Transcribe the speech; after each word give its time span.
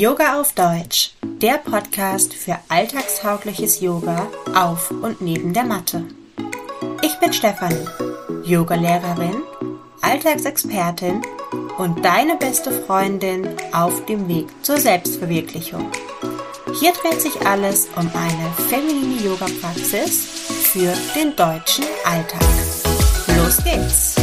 Yoga 0.00 0.40
auf 0.40 0.54
Deutsch, 0.54 1.10
der 1.20 1.58
Podcast 1.58 2.32
für 2.32 2.56
alltagstaugliches 2.70 3.82
Yoga 3.82 4.28
auf 4.54 4.90
und 4.90 5.20
neben 5.20 5.52
der 5.52 5.64
Matte. 5.64 6.06
Ich 7.02 7.14
bin 7.16 7.34
Stefanie, 7.34 7.86
Yogalehrerin, 8.42 9.42
Alltagsexpertin 10.00 11.20
und 11.76 12.02
deine 12.02 12.36
beste 12.36 12.72
Freundin 12.72 13.46
auf 13.74 14.06
dem 14.06 14.26
Weg 14.26 14.46
zur 14.62 14.78
Selbstverwirklichung. 14.78 15.92
Hier 16.80 16.92
dreht 16.94 17.20
sich 17.20 17.38
alles 17.46 17.90
um 17.94 18.10
eine 18.14 18.70
feminine 18.70 19.22
Yoga-Praxis 19.22 20.24
für 20.72 20.94
den 21.14 21.36
deutschen 21.36 21.84
Alltag. 22.06 22.40
Los 23.36 23.62
geht's! 23.62 24.19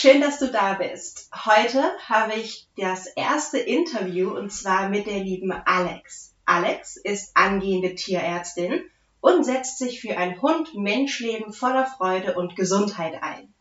Schön, 0.00 0.22
dass 0.22 0.38
du 0.38 0.46
da 0.46 0.74
bist. 0.74 1.28
Heute 1.44 1.92
habe 2.08 2.32
ich 2.32 2.66
das 2.74 3.06
erste 3.06 3.58
Interview 3.58 4.34
und 4.34 4.50
zwar 4.50 4.88
mit 4.88 5.06
der 5.06 5.18
lieben 5.18 5.52
Alex. 5.52 6.34
Alex 6.46 6.96
ist 6.96 7.36
angehende 7.36 7.94
Tierärztin 7.94 8.82
und 9.20 9.44
setzt 9.44 9.76
sich 9.78 10.00
für 10.00 10.16
ein 10.16 10.40
Hund-Mensch-Leben 10.40 11.52
voller 11.52 11.84
Freude 11.84 12.34
und 12.34 12.56
Gesundheit 12.56 13.22
ein. 13.22 13.52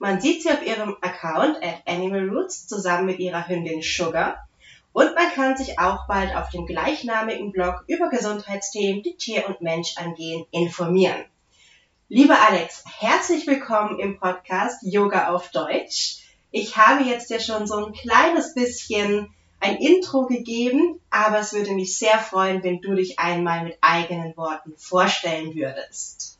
Man 0.00 0.20
sieht 0.20 0.42
sie 0.42 0.50
auf 0.50 0.66
ihrem 0.66 0.96
Account 1.02 1.62
at 1.62 1.86
Animal 1.86 2.30
Roots 2.30 2.66
zusammen 2.66 3.06
mit 3.06 3.20
ihrer 3.20 3.46
Hündin 3.46 3.80
Sugar 3.80 4.48
und 4.92 5.14
man 5.14 5.30
kann 5.34 5.56
sich 5.56 5.78
auch 5.78 6.08
bald 6.08 6.34
auf 6.34 6.50
dem 6.50 6.66
gleichnamigen 6.66 7.52
Blog 7.52 7.84
über 7.86 8.08
Gesundheitsthemen, 8.08 9.04
die 9.04 9.16
Tier 9.16 9.48
und 9.48 9.60
Mensch 9.60 9.96
angehen, 9.98 10.46
informieren. 10.50 11.26
Lieber 12.08 12.40
Alex, 12.40 12.84
herzlich 13.00 13.48
willkommen 13.48 13.98
im 13.98 14.20
Podcast 14.20 14.78
Yoga 14.82 15.34
auf 15.34 15.50
Deutsch. 15.50 16.18
Ich 16.52 16.76
habe 16.76 17.02
jetzt 17.02 17.30
ja 17.30 17.40
schon 17.40 17.66
so 17.66 17.84
ein 17.84 17.92
kleines 17.94 18.54
bisschen 18.54 19.34
ein 19.58 19.74
Intro 19.78 20.26
gegeben, 20.26 21.00
aber 21.10 21.40
es 21.40 21.52
würde 21.52 21.72
mich 21.72 21.98
sehr 21.98 22.20
freuen, 22.20 22.62
wenn 22.62 22.80
du 22.80 22.94
dich 22.94 23.18
einmal 23.18 23.64
mit 23.64 23.76
eigenen 23.80 24.36
Worten 24.36 24.78
vorstellen 24.78 25.56
würdest. 25.56 26.38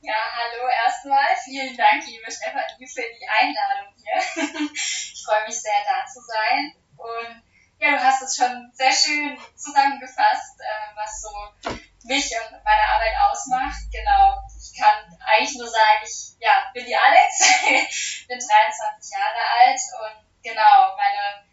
Ja, 0.00 0.14
hallo 0.14 0.68
erstmal. 0.86 1.26
Vielen 1.44 1.76
Dank, 1.76 2.06
liebe 2.06 2.30
Stefanie, 2.30 2.86
für 2.86 3.02
die 3.02 3.28
Einladung 3.40 3.92
hier. 3.96 4.44
ich 4.74 5.24
freue 5.26 5.44
mich 5.48 5.60
sehr, 5.60 5.72
da 5.88 6.06
zu 6.06 6.20
sein. 6.20 6.72
Und 6.98 7.42
ja, 7.80 7.96
du 7.96 7.98
hast 8.00 8.22
es 8.22 8.36
schon 8.36 8.70
sehr 8.72 8.92
schön 8.92 9.36
zusammengefasst, 9.56 10.60
äh, 10.60 10.94
was 10.94 11.20
so 11.20 11.74
mich 12.04 12.30
und 12.32 12.52
meine 12.64 12.82
Arbeit 12.82 13.14
ausmacht. 13.30 13.80
Genau 13.90 14.44
ich 14.64 14.80
kann 14.80 15.18
eigentlich 15.20 15.56
nur 15.56 15.68
sagen, 15.68 16.00
ich 16.04 16.34
ja, 16.40 16.70
bin 16.72 16.86
die 16.86 16.96
Alex, 16.96 17.38
bin 18.28 18.38
23 18.38 19.12
Jahre 19.12 19.42
alt 19.60 19.80
und 20.00 20.42
genau, 20.42 20.96
meine, 20.96 21.44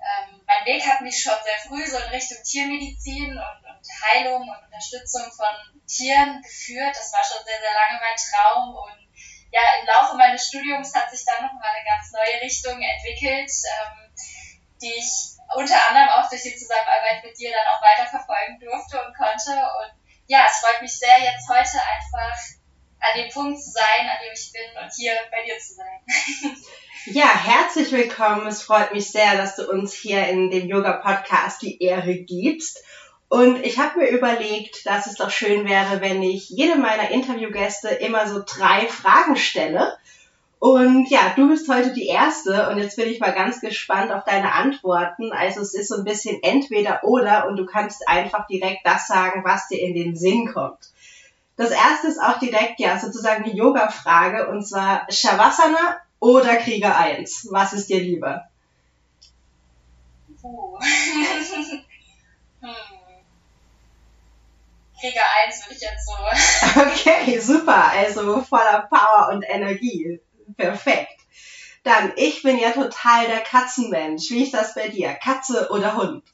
ähm, 0.00 0.40
mein 0.46 0.64
Weg 0.64 0.86
hat 0.86 1.00
mich 1.00 1.20
schon 1.20 1.34
sehr 1.44 1.58
früh 1.66 1.86
so 1.86 1.98
in 1.98 2.10
Richtung 2.10 2.38
Tiermedizin 2.42 3.36
und, 3.36 3.64
und 3.68 3.86
Heilung 4.06 4.48
und 4.48 4.64
Unterstützung 4.64 5.30
von 5.32 5.82
Tieren 5.86 6.42
geführt. 6.42 6.96
Das 6.96 7.12
war 7.12 7.24
schon 7.24 7.44
sehr, 7.44 7.58
sehr 7.58 7.74
lange 7.74 8.00
mein 8.00 8.16
Traum 8.16 8.74
und 8.74 9.10
ja, 9.52 9.60
im 9.80 9.86
Laufe 9.86 10.16
meines 10.16 10.46
Studiums 10.46 10.94
hat 10.94 11.10
sich 11.10 11.24
dann 11.24 11.44
nochmal 11.44 11.74
eine 11.74 11.84
ganz 11.84 12.12
neue 12.12 12.40
Richtung 12.40 12.80
entwickelt, 12.80 13.50
ähm, 13.50 14.14
die 14.80 14.94
ich 14.94 15.36
unter 15.56 15.88
anderem 15.88 16.08
auch 16.10 16.30
durch 16.30 16.42
die 16.42 16.54
Zusammenarbeit 16.54 17.24
mit 17.24 17.36
dir 17.36 17.50
dann 17.50 17.66
auch 17.66 17.82
weiterverfolgen 17.82 18.60
durfte 18.60 19.04
und 19.04 19.16
konnte. 19.16 19.50
Und 19.50 19.99
ja, 20.30 20.46
es 20.48 20.60
freut 20.60 20.80
mich 20.80 20.96
sehr, 20.96 21.18
jetzt 21.24 21.48
heute 21.48 21.82
einfach 21.82 22.38
an 23.00 23.20
dem 23.20 23.30
Punkt 23.30 23.60
zu 23.60 23.70
sein, 23.70 24.08
an 24.08 24.18
dem 24.24 24.32
ich 24.32 24.52
bin 24.52 24.80
und 24.80 24.92
hier 24.94 25.12
bei 25.30 25.44
dir 25.44 25.58
zu 25.58 25.74
sein. 25.74 26.56
Ja, 27.06 27.34
herzlich 27.34 27.92
willkommen. 27.92 28.46
Es 28.46 28.62
freut 28.62 28.92
mich 28.92 29.10
sehr, 29.10 29.34
dass 29.38 29.56
du 29.56 29.66
uns 29.70 29.94
hier 29.94 30.28
in 30.28 30.50
dem 30.50 30.68
Yoga-Podcast 30.68 31.62
die 31.62 31.82
Ehre 31.82 32.14
gibst. 32.14 32.84
Und 33.30 33.64
ich 33.64 33.78
habe 33.78 34.00
mir 34.00 34.10
überlegt, 34.10 34.84
dass 34.84 35.06
es 35.06 35.14
doch 35.14 35.30
schön 35.30 35.66
wäre, 35.66 36.02
wenn 36.02 36.22
ich 36.22 36.50
jedem 36.50 36.82
meiner 36.82 37.10
Interviewgäste 37.10 37.88
immer 37.88 38.28
so 38.28 38.42
drei 38.46 38.86
Fragen 38.86 39.36
stelle. 39.36 39.96
Und 40.60 41.08
ja, 41.08 41.32
du 41.34 41.48
bist 41.48 41.66
heute 41.70 41.94
die 41.94 42.06
Erste 42.06 42.68
und 42.68 42.76
jetzt 42.76 42.96
bin 42.96 43.08
ich 43.08 43.18
mal 43.18 43.32
ganz 43.32 43.62
gespannt 43.62 44.12
auf 44.12 44.24
deine 44.24 44.52
Antworten. 44.52 45.32
Also 45.32 45.62
es 45.62 45.72
ist 45.72 45.88
so 45.88 45.96
ein 45.96 46.04
bisschen 46.04 46.42
entweder 46.42 47.02
oder 47.02 47.48
und 47.48 47.56
du 47.56 47.64
kannst 47.64 48.06
einfach 48.06 48.46
direkt 48.46 48.84
das 48.84 49.06
sagen, 49.06 49.42
was 49.42 49.68
dir 49.68 49.80
in 49.80 49.94
den 49.94 50.16
Sinn 50.16 50.52
kommt. 50.52 50.90
Das 51.56 51.70
erste 51.70 52.08
ist 52.08 52.20
auch 52.22 52.38
direkt 52.38 52.78
ja 52.78 52.98
sozusagen 52.98 53.44
die 53.44 53.56
Yoga-Frage 53.56 54.48
und 54.48 54.62
zwar 54.62 55.06
Shavasana 55.10 55.98
oder 56.18 56.56
Krieger 56.56 56.94
1. 56.94 57.48
Was 57.50 57.72
ist 57.72 57.88
dir 57.88 58.00
lieber? 58.00 58.44
Puh. 60.42 60.78
hm. 62.60 62.70
Krieger 65.00 65.22
1 65.46 65.64
würde 65.64 65.74
ich 65.74 65.80
jetzt 65.80 66.06
so. 66.06 66.80
Okay, 66.82 67.38
super. 67.40 67.92
Also 67.92 68.42
voller 68.42 68.86
Power 68.90 69.30
und 69.32 69.42
Energie. 69.48 70.20
Perfekt. 70.56 71.20
Dann, 71.82 72.12
ich 72.16 72.42
bin 72.42 72.58
ja 72.58 72.72
total 72.72 73.26
der 73.26 73.40
Katzenmensch. 73.40 74.30
Wie 74.30 74.42
ist 74.42 74.54
das 74.54 74.74
bei 74.74 74.88
dir? 74.88 75.14
Katze 75.14 75.70
oder 75.70 75.96
Hund? 75.96 76.24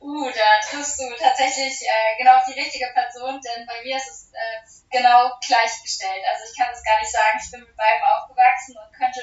Uh, 0.00 0.30
da 0.30 0.68
triffst 0.68 1.00
du 1.00 1.04
tatsächlich 1.18 1.82
äh, 1.82 2.16
genau 2.18 2.36
auf 2.36 2.44
die 2.46 2.58
richtige 2.58 2.86
Person, 2.94 3.40
denn 3.40 3.66
bei 3.66 3.82
mir 3.82 3.96
ist 3.96 4.08
es 4.08 4.30
äh, 4.32 4.98
genau 4.98 5.32
gleichgestellt. 5.46 6.22
Also 6.30 6.44
ich 6.50 6.56
kann 6.56 6.72
es 6.72 6.84
gar 6.84 7.00
nicht 7.00 7.10
sagen, 7.10 7.40
ich 7.42 7.50
bin 7.50 7.60
mit 7.60 7.76
beiden 7.76 8.02
aufgewachsen 8.14 8.76
und 8.76 8.96
könnte 8.96 9.20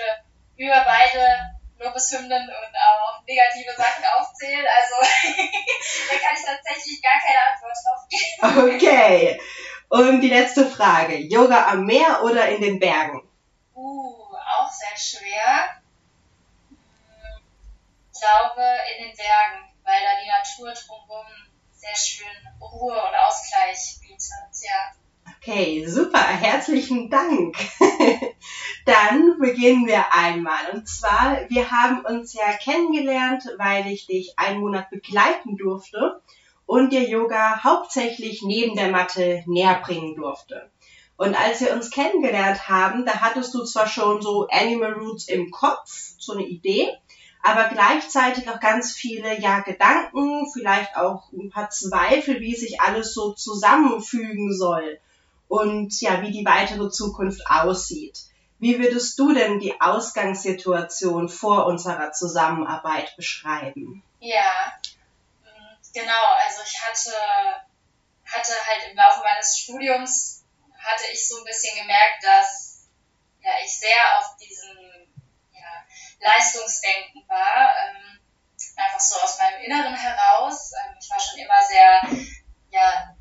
über 0.57 0.83
beide 0.85 1.39
Lobeshymnen 1.79 2.49
und 2.49 2.73
auch 2.75 3.21
negative 3.25 3.73
Sachen 3.75 4.03
aufzählen. 4.17 4.65
Also 4.65 4.95
da 6.09 6.19
kann 6.19 6.35
ich 6.37 6.45
tatsächlich 6.45 7.01
gar 7.01 7.19
keine 7.21 7.39
Antwort 7.53 7.77
drauf 7.83 8.03
geben. 8.09 8.75
Okay. 8.75 9.41
Und 9.89 10.21
die 10.21 10.29
letzte 10.29 10.65
Frage. 10.65 11.17
Yoga 11.17 11.67
am 11.67 11.85
Meer 11.85 12.23
oder 12.23 12.47
in 12.49 12.61
den 12.61 12.79
Bergen? 12.79 13.21
Uh, 13.83 14.35
auch 14.59 14.71
sehr 14.71 14.97
schwer. 14.97 15.81
Ich 18.13 18.19
glaube 18.19 18.63
in 18.95 19.07
den 19.07 19.17
Bergen 19.17 19.73
weil 19.85 19.99
da 20.01 20.21
die 20.21 20.29
Natur 20.29 20.73
drumherum 20.73 21.27
sehr 21.73 21.95
schön 21.95 22.27
Ruhe 22.61 22.93
und 22.93 23.15
Ausgleich 23.15 23.99
bietet. 24.01 24.31
Ja. 24.63 24.93
Okay, 25.37 25.85
super, 25.85 26.25
herzlichen 26.25 27.09
Dank. 27.09 27.57
Dann 28.85 29.39
beginnen 29.39 29.87
wir 29.87 30.13
einmal. 30.13 30.71
Und 30.71 30.87
zwar, 30.87 31.49
wir 31.49 31.71
haben 31.71 32.05
uns 32.05 32.33
ja 32.33 32.53
kennengelernt, 32.53 33.43
weil 33.57 33.87
ich 33.87 34.07
dich 34.07 34.37
einen 34.37 34.59
Monat 34.59 34.89
begleiten 34.89 35.57
durfte 35.57 36.21
und 36.65 36.91
dir 36.91 37.07
Yoga 37.07 37.63
hauptsächlich 37.63 38.41
neben 38.41 38.75
der 38.75 38.89
Matte 38.89 39.43
näher 39.45 39.81
bringen 39.81 40.15
durfte. 40.15 40.71
Und 41.15 41.35
als 41.35 41.61
wir 41.61 41.73
uns 41.73 41.91
kennengelernt 41.91 42.67
haben, 42.67 43.05
da 43.05 43.21
hattest 43.21 43.53
du 43.53 43.63
zwar 43.63 43.87
schon 43.87 44.21
so 44.21 44.47
Animal 44.49 44.93
Roots 44.93 45.27
im 45.27 45.51
Kopf, 45.51 46.13
so 46.17 46.33
eine 46.33 46.43
Idee, 46.43 46.97
aber 47.43 47.65
gleichzeitig 47.65 48.49
auch 48.49 48.59
ganz 48.59 48.93
viele 48.93 49.39
ja 49.39 49.59
Gedanken, 49.59 50.49
vielleicht 50.51 50.95
auch 50.95 51.31
ein 51.33 51.49
paar 51.49 51.69
Zweifel, 51.69 52.39
wie 52.39 52.55
sich 52.55 52.81
alles 52.81 53.13
so 53.13 53.33
zusammenfügen 53.33 54.55
soll 54.55 54.99
und 55.49 55.99
ja, 56.01 56.21
wie 56.21 56.31
die 56.31 56.45
weitere 56.45 56.89
Zukunft 56.89 57.41
aussieht. 57.47 58.17
Wie 58.59 58.79
würdest 58.79 59.19
du 59.19 59.33
denn 59.33 59.59
die 59.59 59.79
Ausgangssituation 59.81 61.27
vor 61.27 61.65
unserer 61.65 62.13
Zusammenarbeit 62.13 63.13
beschreiben? 63.17 64.01
Ja, 64.21 64.73
genau. 65.93 66.23
Also 66.45 66.61
ich 66.65 66.81
hatte, 66.81 67.11
hatte 68.25 68.53
halt 68.67 68.89
im 68.89 68.95
Laufe 68.95 69.19
meines 69.21 69.57
Studiums 69.57 70.42
hatte 70.83 71.05
ich 71.11 71.27
so 71.27 71.37
ein 71.37 71.45
bisschen 71.45 71.77
gemerkt, 71.77 72.23
dass 72.23 72.87
ja, 73.41 73.51
ich 73.63 73.79
sehr 73.79 74.19
auf 74.19 74.37
diesen 74.37 74.93
Leistungsdenken 76.23 77.27
war. 77.27 77.73
Ähm, 77.85 78.19
einfach 78.75 78.99
so 78.99 79.19
aus 79.19 79.37
meinem 79.37 79.61
Inneren 79.61 79.95
heraus. 79.95 80.71
Ähm, 80.73 80.95
ich 80.99 81.09
war 81.09 81.19
schon 81.19 81.39
immer 81.39 81.61
sehr 81.67 82.01
ja, 82.71 83.15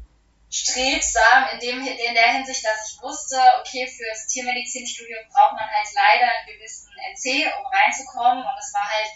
strebsam 0.50 1.48
in, 1.52 1.60
dem, 1.60 1.86
in 1.86 2.14
der 2.14 2.32
Hinsicht, 2.32 2.64
dass 2.64 2.92
ich 2.92 3.02
wusste, 3.02 3.36
okay, 3.60 3.86
fürs 3.86 4.26
Tiermedizinstudium 4.28 5.28
braucht 5.30 5.54
man 5.54 5.68
halt 5.68 5.88
leider 5.94 6.32
einen 6.32 6.46
gewissen 6.46 6.90
NC, 7.12 7.52
um 7.58 7.66
reinzukommen. 7.66 8.44
Und 8.44 8.58
es 8.58 8.72
war 8.72 8.88
halt 8.88 9.08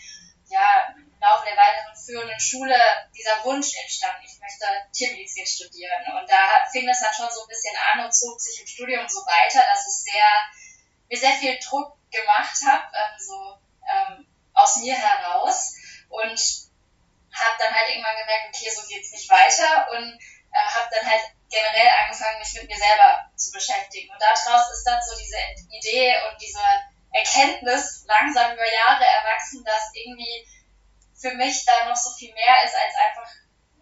ja, 0.49 0.95
Laufe 1.27 1.45
der 1.45 1.57
weiteren 1.57 1.97
führenden 1.97 2.39
Schule 2.39 2.79
dieser 3.17 3.43
Wunsch 3.45 3.75
entstanden, 3.75 4.23
ich 4.23 4.39
möchte 4.39 4.67
Tiermedizin 4.93 5.47
studieren. 5.47 6.03
Und 6.15 6.31
da 6.31 6.63
fing 6.71 6.87
das 6.87 7.01
dann 7.01 7.15
schon 7.15 7.31
so 7.31 7.43
ein 7.43 7.49
bisschen 7.49 7.75
an 7.93 8.05
und 8.05 8.15
zog 8.15 8.41
sich 8.41 8.61
im 8.61 8.67
Studium 8.67 9.09
so 9.09 9.21
weiter, 9.27 9.63
dass 9.67 9.87
es 9.87 10.05
sehr, 10.05 10.31
mir 11.09 11.19
sehr 11.19 11.35
viel 11.35 11.59
Druck 11.59 11.99
gemacht 12.11 12.59
habe, 12.67 12.87
ähm, 12.95 13.19
so 13.19 13.59
ähm, 13.91 14.27
aus 14.55 14.77
mir 14.77 14.95
heraus 14.95 15.75
und 16.09 16.39
habe 17.35 17.57
dann 17.59 17.75
halt 17.75 17.89
irgendwann 17.91 18.17
gemerkt, 18.17 18.55
okay, 18.55 18.71
so 18.71 18.87
geht's 18.87 19.13
nicht 19.13 19.29
weiter 19.29 19.91
und 19.91 20.15
äh, 20.15 20.67
habe 20.75 20.89
dann 20.95 21.11
halt 21.11 21.23
generell 21.51 21.89
angefangen, 22.03 22.39
mich 22.39 22.55
mit 22.55 22.69
mir 22.69 22.79
selber 22.79 23.31
zu 23.37 23.51
beschäftigen. 23.53 24.11
Und 24.11 24.23
daraus 24.23 24.71
ist 24.71 24.85
dann 24.85 25.03
so 25.03 25.17
diese 25.19 25.37
Idee 25.71 26.15
und 26.31 26.41
diese 26.41 26.63
Erkenntnis 27.13 28.05
langsam 28.07 28.53
über 28.53 28.73
Jahre 28.73 29.05
erwachsen, 29.05 29.65
dass 29.65 29.91
irgendwie 29.95 30.47
für 31.19 31.35
mich 31.35 31.65
da 31.65 31.89
noch 31.89 31.97
so 31.97 32.11
viel 32.19 32.33
mehr 32.35 32.65
ist 32.65 32.75
als 32.75 32.95
einfach 32.95 33.31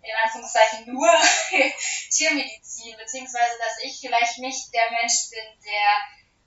in 0.03 0.15
Anführungszeichen 0.23 0.93
nur 0.93 1.09
Tiermedizin, 2.11 2.97
beziehungsweise 2.97 3.59
dass 3.59 3.83
ich 3.83 3.99
vielleicht 4.01 4.39
nicht 4.39 4.73
der 4.73 4.91
Mensch 4.91 5.31
bin, 5.31 5.61
der 5.65 5.97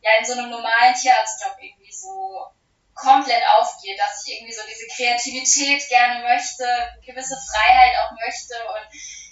ja 0.01 0.19
in 0.19 0.25
so 0.25 0.34
einem 0.34 0.50
normalen 0.50 0.94
Tierarztjob 0.94 1.57
irgendwie 1.60 1.92
so 1.92 2.45
komplett 2.94 3.44
aufgeht, 3.57 4.00
dass 4.00 4.25
ich 4.25 4.38
irgendwie 4.38 4.54
so 4.54 4.62
diese 4.68 4.88
Kreativität 4.95 5.88
gerne 5.89 6.24
möchte, 6.24 6.66
gewisse 7.06 7.38
Freiheit 7.50 7.94
auch 8.00 8.12
möchte 8.12 8.56
und 8.68 8.88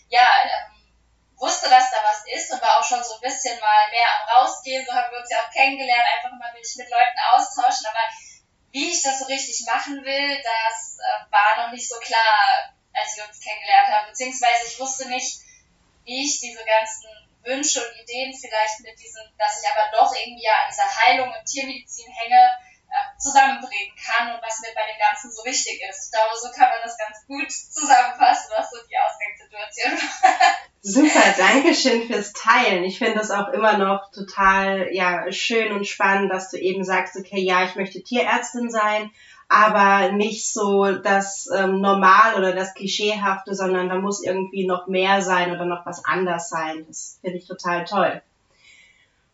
ja, 0.10 0.28
ähm, 0.44 0.76
wusste, 1.38 1.70
dass 1.70 1.92
da 1.92 1.98
was 2.04 2.24
ist 2.34 2.52
und 2.52 2.62
war 2.62 2.80
auch 2.80 2.84
schon 2.84 3.04
so 3.04 3.16
ein 3.16 3.22
bisschen 3.22 3.60
mal 3.60 3.90
mehr 3.90 4.08
am 4.08 4.30
Rausgehen, 4.38 4.86
so 4.86 4.94
haben 4.94 5.12
wir 5.12 5.20
uns 5.20 5.30
ja 5.30 5.38
auch 5.40 5.52
kennengelernt, 5.52 6.06
einfach 6.16 6.32
mal 6.38 6.54
mich 6.54 6.76
mit 6.78 6.90
Leuten 6.90 7.20
austauschen, 7.34 7.86
aber 7.88 8.06
wie 8.76 8.92
ich 8.92 9.02
das 9.02 9.20
so 9.20 9.26
richtig 9.32 9.64
machen 9.66 10.04
will, 10.04 10.44
das 10.44 11.00
äh, 11.00 11.32
war 11.32 11.64
noch 11.64 11.72
nicht 11.72 11.88
so 11.88 11.96
klar, 12.00 12.76
als 12.92 13.16
wir 13.16 13.24
uns 13.24 13.40
kennengelernt 13.40 13.88
haben, 13.88 14.08
beziehungsweise 14.12 14.68
ich 14.68 14.78
wusste 14.78 15.08
nicht, 15.08 15.40
wie 16.04 16.26
ich 16.26 16.42
diese 16.42 16.60
ganzen 16.66 17.08
Wünsche 17.44 17.80
und 17.80 17.96
Ideen 18.04 18.36
vielleicht 18.36 18.82
mit 18.82 19.00
diesem, 19.00 19.24
dass 19.38 19.64
ich 19.64 19.70
aber 19.72 19.96
doch 19.96 20.14
irgendwie 20.14 20.44
ja 20.44 20.52
an 20.60 20.68
dieser 20.68 20.92
Heilung 20.92 21.32
und 21.32 21.46
Tiermedizin 21.46 22.12
hänge, 22.12 22.50
äh, 22.92 23.18
zusammenbringen 23.18 23.96
kann 23.96 24.36
und 24.36 24.44
was 24.44 24.60
mir 24.60 24.76
bei 24.76 24.92
dem 24.92 25.00
Ganzen 25.00 25.32
so 25.32 25.46
wichtig 25.46 25.80
ist. 25.88 26.08
Ich 26.08 26.12
glaube, 26.12 26.36
so 26.36 26.52
kann 26.52 26.68
man 26.68 26.84
das 26.84 26.98
ganz 26.98 27.26
gut 27.28 27.48
zusammenfassen, 27.50 28.52
was 28.58 28.70
so 28.72 28.78
die 28.92 29.00
Ausgangssituation 29.00 29.96
war. 29.96 30.56
Super, 30.88 31.34
danke 31.36 31.74
schön 31.74 32.04
fürs 32.04 32.32
Teilen. 32.34 32.84
Ich 32.84 33.00
finde 33.00 33.18
das 33.18 33.32
auch 33.32 33.48
immer 33.48 33.76
noch 33.80 34.12
total 34.12 34.90
ja, 34.92 35.32
schön 35.32 35.72
und 35.72 35.88
spannend, 35.88 36.32
dass 36.32 36.52
du 36.52 36.60
eben 36.60 36.84
sagst, 36.84 37.16
okay, 37.18 37.40
ja, 37.40 37.66
ich 37.66 37.76
möchte 37.76 38.04
Tierärztin 38.04 38.70
sein, 38.70 39.10
aber 39.50 40.12
nicht 40.12 40.48
so 40.48 40.92
das 40.92 41.50
ähm, 41.58 41.82
Normal 41.82 42.36
oder 42.38 42.54
das 42.54 42.76
Klischeehafte, 42.76 43.56
sondern 43.56 43.90
da 43.90 43.96
muss 43.96 44.24
irgendwie 44.24 44.68
noch 44.68 44.86
mehr 44.86 45.24
sein 45.24 45.52
oder 45.52 45.66
noch 45.66 45.88
was 45.88 46.06
anders 46.06 46.50
sein. 46.50 46.86
Das 46.88 47.18
finde 47.20 47.40
ich 47.40 47.48
total 47.48 47.86
toll. 47.86 48.22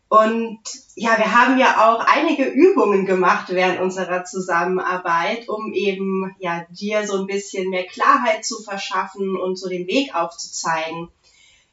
Und 0.08 0.58
ja, 0.94 1.18
wir 1.18 1.38
haben 1.38 1.58
ja 1.58 1.86
auch 1.86 2.00
einige 2.06 2.44
Übungen 2.44 3.04
gemacht 3.04 3.48
während 3.50 3.78
unserer 3.78 4.24
Zusammenarbeit, 4.24 5.50
um 5.50 5.74
eben 5.74 6.34
ja 6.38 6.64
dir 6.70 7.06
so 7.06 7.18
ein 7.18 7.26
bisschen 7.26 7.68
mehr 7.68 7.84
Klarheit 7.84 8.42
zu 8.42 8.62
verschaffen 8.62 9.36
und 9.36 9.56
so 9.56 9.68
den 9.68 9.86
Weg 9.86 10.14
aufzuzeigen. 10.14 11.10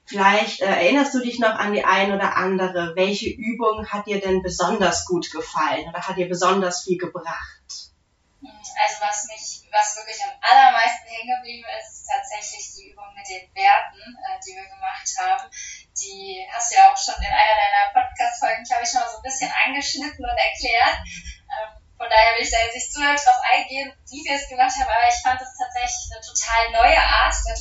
Vielleicht 0.10 0.62
äh, 0.62 0.66
erinnerst 0.66 1.14
du 1.14 1.22
dich 1.22 1.38
noch 1.38 1.54
an 1.54 1.72
die 1.72 1.86
ein 1.86 2.12
oder 2.12 2.36
andere. 2.36 2.96
Welche 2.96 3.30
Übung 3.30 3.86
hat 3.86 4.08
dir 4.08 4.20
denn 4.20 4.42
besonders 4.42 5.06
gut 5.06 5.30
gefallen 5.30 5.88
oder 5.88 6.02
hat 6.02 6.18
dir 6.18 6.28
besonders 6.28 6.84
viel 6.84 6.98
gebracht? 6.98 7.94
Also 8.42 8.96
was 9.06 9.28
mich, 9.30 9.70
was 9.70 9.98
wirklich 10.02 10.18
am 10.26 10.34
allermeisten 10.42 11.06
hängen 11.06 11.30
geblieben 11.38 11.68
ist, 11.78 11.94
ist 11.94 12.10
tatsächlich 12.10 12.66
die 12.74 12.90
Übung 12.90 13.06
mit 13.14 13.28
den 13.30 13.54
Werten, 13.54 14.02
äh, 14.02 14.40
die 14.42 14.58
wir 14.58 14.66
gemacht 14.66 15.10
haben. 15.22 15.46
Die 15.94 16.42
hast 16.50 16.72
du 16.72 16.76
ja 16.82 16.90
auch 16.90 16.98
schon 16.98 17.22
in 17.22 17.30
einer 17.30 17.58
deiner 17.62 17.94
Podcast-Folgen, 17.94 18.66
glaube 18.66 18.82
ich, 18.82 18.90
schon 18.90 19.06
mal 19.06 19.14
so 19.14 19.22
ein 19.22 19.30
bisschen 19.30 19.54
angeschnitten 19.54 20.26
und 20.26 20.40
erklärt. 20.42 21.06
Ähm, 21.54 21.70
von 22.00 22.10
daher 22.10 22.34
will 22.34 22.48
ich 22.48 22.50
da 22.50 22.58
jetzt 22.66 22.74
nicht 22.74 22.94
zu 22.94 23.04
darauf 23.04 23.44
eingehen, 23.46 23.94
wie 24.10 24.26
wir 24.26 24.34
es 24.34 24.50
gemacht 24.50 24.74
haben, 24.74 24.90
aber 24.90 25.06
ich 25.06 25.22
fand 25.22 25.38
es 25.38 25.54
tatsächlich 25.54 26.10
eine 26.10 26.24
total 26.26 26.64
neue 26.82 26.98
Art, 26.98 27.36
da 27.46 27.54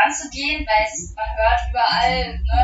ranzugehen, 0.00 0.66
weil 0.66 0.84
es, 0.88 1.12
man 1.14 1.28
hört 1.36 1.60
überall, 1.68 2.38
ne, 2.40 2.60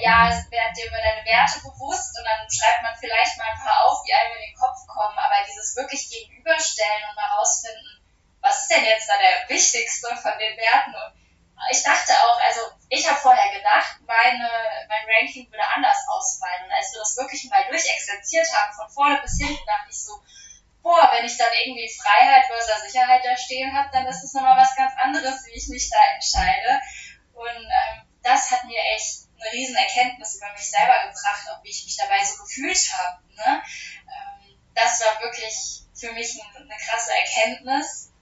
ja, 0.00 0.30
es 0.30 0.50
werden 0.50 0.74
dir 0.74 0.86
immer 0.86 1.02
deine 1.02 1.26
Werte 1.26 1.58
bewusst 1.60 2.14
und 2.18 2.24
dann 2.24 2.46
schreibt 2.48 2.82
man 2.82 2.94
vielleicht 2.96 3.36
mal 3.36 3.50
ein 3.50 3.58
paar 3.58 3.84
auf, 3.84 4.02
die 4.06 4.14
einem 4.14 4.38
in 4.38 4.46
den 4.46 4.56
Kopf 4.56 4.86
kommen, 4.86 5.18
aber 5.18 5.42
dieses 5.46 5.76
wirklich 5.76 6.08
gegenüberstellen 6.08 7.02
und 7.10 7.16
mal 7.16 7.34
rausfinden, 7.38 8.00
was 8.40 8.62
ist 8.62 8.70
denn 8.70 8.84
jetzt 8.84 9.08
da 9.08 9.14
der 9.18 9.48
wichtigste 9.48 10.08
von 10.16 10.38
den 10.38 10.56
Werten 10.56 10.94
und 10.94 11.22
ich 11.70 11.82
dachte 11.82 12.12
auch, 12.12 12.40
also 12.40 12.60
ich 12.88 13.06
habe 13.08 13.20
vorher 13.20 13.52
gedacht, 13.54 14.00
meine, 14.06 14.50
mein 14.88 15.06
Ranking 15.06 15.50
würde 15.50 15.64
anders 15.74 15.98
ausfallen. 16.08 16.64
Und 16.64 16.72
als 16.72 16.92
wir 16.92 17.00
das 17.00 17.16
wirklich 17.16 17.48
mal 17.50 17.64
durchexerziert 17.68 18.46
haben, 18.52 18.74
von 18.74 18.90
vorne 18.90 19.20
bis 19.22 19.38
hinten, 19.38 19.64
dachte 19.66 19.90
ich 19.90 20.02
so, 20.02 20.20
boah, 20.82 21.10
wenn 21.12 21.24
ich 21.24 21.36
dann 21.38 21.52
irgendwie 21.64 21.88
Freiheit 21.88 22.46
versus 22.46 22.82
Sicherheit 22.90 23.22
da 23.24 23.36
stehen 23.36 23.72
habe, 23.74 23.88
dann 23.92 24.06
ist 24.06 24.22
das 24.22 24.34
nochmal 24.34 24.56
was 24.56 24.74
ganz 24.76 24.92
anderes, 24.96 25.46
wie 25.46 25.56
ich 25.56 25.68
mich 25.68 25.88
da 25.90 25.98
entscheide. 26.14 26.80
Und 27.32 27.64
ähm, 27.64 28.02
das 28.22 28.50
hat 28.50 28.64
mir 28.64 28.80
echt 28.96 29.28
eine 29.40 29.52
riesen 29.52 29.76
Erkenntnis 29.76 30.36
über 30.36 30.52
mich 30.52 30.70
selber 30.70 30.94
gebracht, 31.06 31.48
auch 31.50 31.62
wie 31.64 31.70
ich 31.70 31.84
mich 31.84 31.96
dabei 31.96 32.22
so 32.24 32.42
gefühlt 32.42 32.92
habe. 32.92 33.22
Ne? 33.34 33.62
Ähm, 34.06 34.58
das 34.74 35.00
war 35.00 35.20
wirklich 35.20 35.82
für 35.94 36.12
mich 36.12 36.40
eine, 36.40 36.64
eine 36.64 36.76
krasse 36.76 37.12
Erkenntnis. 37.14 38.12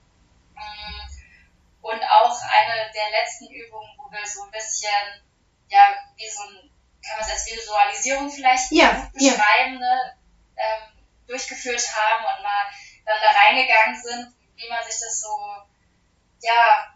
Ähm, 0.57 1.11
und 1.83 2.03
auch 2.03 2.41
eine 2.43 2.93
der 2.93 3.11
letzten 3.11 3.49
Übungen, 3.49 3.91
wo 3.97 4.11
wir 4.11 4.27
so 4.27 4.45
ein 4.45 4.51
bisschen, 4.51 4.91
ja, 5.69 5.95
wie 6.17 6.29
so 6.29 6.43
ein, 6.43 6.71
kann 7.03 7.19
man 7.19 7.27
es 7.27 7.33
als 7.33 7.47
Visualisierung 7.47 8.31
vielleicht 8.31 8.71
ja, 8.71 9.11
beschreiben, 9.15 9.75
ja. 9.75 9.79
Ne, 9.79 10.19
ähm, 10.57 11.00
durchgeführt 11.31 11.83
haben 11.95 12.25
und 12.25 12.43
mal 12.43 12.67
dann 13.07 13.19
da 13.23 13.31
reingegangen 13.31 14.03
sind, 14.03 14.35
wie 14.57 14.69
man 14.69 14.85
sich 14.85 15.01
das 15.01 15.21
so, 15.21 15.31
ja, 16.43 16.95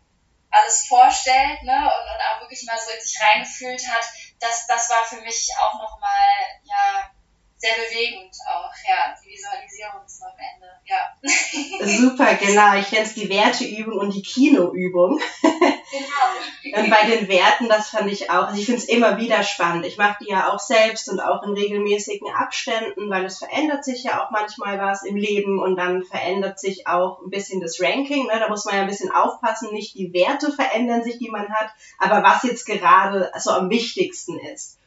alles 0.50 0.86
vorstellt, 0.86 1.62
ne, 1.62 1.75
und, 1.75 2.14
und 2.14 2.20
auch 2.20 2.40
wirklich 2.40 2.62
mal 2.64 2.78
so 2.78 2.90
in 2.90 3.00
sich 3.00 3.20
reingefühlt 3.20 3.88
hat, 3.88 4.04
das, 4.40 4.66
das 4.66 4.90
war 4.90 5.04
für 5.04 5.20
mich 5.22 5.50
auch 5.58 5.75
nochmal, 5.75 6.60
ja, 6.64 7.10
sehr 7.56 7.74
bewegend 7.74 8.34
auch, 8.50 8.72
ja, 8.86 9.14
die 9.22 9.30
Visualisierung 9.30 10.02
so 10.06 10.24
am 10.24 10.32
Ende, 10.36 10.66
ja. 10.84 11.14
Super, 11.86 12.34
genau. 12.34 12.76
Ich 12.78 12.90
nenne 12.92 13.04
es 13.04 13.14
die 13.14 13.28
Werteübung 13.28 13.98
und 13.98 14.14
die 14.14 14.22
Kinoübung. 14.22 15.20
Genau. 15.42 16.80
und 16.82 16.90
bei 16.90 17.08
den 17.08 17.28
Werten, 17.28 17.68
das 17.68 17.90
fand 17.90 18.10
ich 18.10 18.28
auch, 18.28 18.48
also 18.48 18.58
ich 18.58 18.66
finde 18.66 18.80
es 18.80 18.88
immer 18.88 19.16
wieder 19.16 19.44
spannend. 19.44 19.86
Ich 19.86 19.96
mache 19.96 20.24
die 20.24 20.30
ja 20.30 20.52
auch 20.52 20.58
selbst 20.58 21.08
und 21.08 21.20
auch 21.20 21.44
in 21.44 21.52
regelmäßigen 21.52 22.28
Abständen, 22.34 23.08
weil 23.10 23.24
es 23.24 23.38
verändert 23.38 23.84
sich 23.84 24.02
ja 24.02 24.24
auch 24.24 24.30
manchmal 24.30 24.78
was 24.78 25.04
im 25.04 25.14
Leben 25.14 25.62
und 25.62 25.76
dann 25.76 26.02
verändert 26.02 26.58
sich 26.58 26.88
auch 26.88 27.22
ein 27.22 27.30
bisschen 27.30 27.60
das 27.60 27.80
Ranking. 27.80 28.26
Ne? 28.26 28.40
Da 28.40 28.48
muss 28.48 28.64
man 28.64 28.74
ja 28.74 28.80
ein 28.82 28.88
bisschen 28.88 29.12
aufpassen, 29.12 29.72
nicht 29.72 29.94
die 29.94 30.12
Werte 30.12 30.50
verändern 30.50 31.04
sich, 31.04 31.18
die 31.18 31.30
man 31.30 31.48
hat, 31.48 31.70
aber 31.98 32.24
was 32.24 32.42
jetzt 32.42 32.66
gerade 32.66 33.30
so 33.38 33.50
am 33.50 33.70
wichtigsten 33.70 34.38
ist 34.40 34.78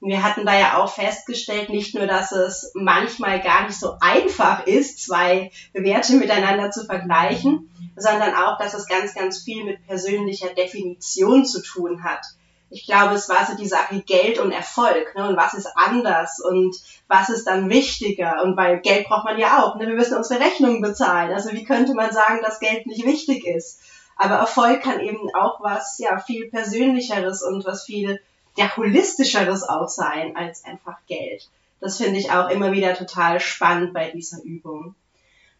wir 0.00 0.22
hatten 0.22 0.44
da 0.44 0.58
ja 0.58 0.78
auch 0.78 0.92
festgestellt, 0.92 1.70
nicht 1.70 1.94
nur, 1.94 2.06
dass 2.06 2.32
es 2.32 2.70
manchmal 2.74 3.40
gar 3.40 3.66
nicht 3.66 3.78
so 3.78 3.94
einfach 4.00 4.66
ist, 4.66 5.02
zwei 5.02 5.50
Werte 5.72 6.14
miteinander 6.16 6.70
zu 6.70 6.84
vergleichen, 6.84 7.70
sondern 7.96 8.34
auch, 8.34 8.58
dass 8.58 8.74
es 8.74 8.86
ganz, 8.86 9.14
ganz 9.14 9.42
viel 9.42 9.64
mit 9.64 9.86
persönlicher 9.86 10.54
Definition 10.54 11.44
zu 11.44 11.62
tun 11.62 12.04
hat. 12.04 12.20
Ich 12.68 12.84
glaube, 12.84 13.14
es 13.14 13.28
war 13.28 13.46
so 13.46 13.56
die 13.56 13.68
Sache 13.68 14.02
Geld 14.02 14.38
und 14.38 14.50
Erfolg, 14.50 15.14
ne? 15.14 15.28
Und 15.28 15.36
was 15.36 15.54
ist 15.54 15.68
anders 15.76 16.40
und 16.40 16.74
was 17.06 17.28
ist 17.28 17.46
dann 17.46 17.70
wichtiger? 17.70 18.42
Und 18.42 18.56
weil 18.56 18.80
Geld 18.80 19.06
braucht 19.06 19.24
man 19.24 19.38
ja 19.38 19.62
auch, 19.62 19.76
ne? 19.76 19.86
Wir 19.86 19.94
müssen 19.94 20.16
unsere 20.16 20.40
Rechnungen 20.40 20.82
bezahlen. 20.82 21.32
Also 21.32 21.52
wie 21.52 21.64
könnte 21.64 21.94
man 21.94 22.12
sagen, 22.12 22.40
dass 22.42 22.58
Geld 22.58 22.86
nicht 22.86 23.06
wichtig 23.06 23.46
ist? 23.46 23.80
Aber 24.16 24.34
Erfolg 24.34 24.82
kann 24.82 25.00
eben 25.00 25.32
auch 25.34 25.60
was, 25.60 25.98
ja, 25.98 26.18
viel 26.18 26.50
persönlicheres 26.50 27.42
und 27.42 27.64
was 27.64 27.84
viel 27.84 28.20
ja, 28.56 28.76
holistischeres 28.76 29.62
auch 29.62 29.88
sein 29.88 30.36
als 30.36 30.64
einfach 30.64 30.98
Geld. 31.06 31.48
Das 31.80 31.98
finde 31.98 32.18
ich 32.18 32.30
auch 32.30 32.48
immer 32.48 32.72
wieder 32.72 32.94
total 32.94 33.40
spannend 33.40 33.92
bei 33.92 34.10
dieser 34.10 34.42
Übung. 34.42 34.94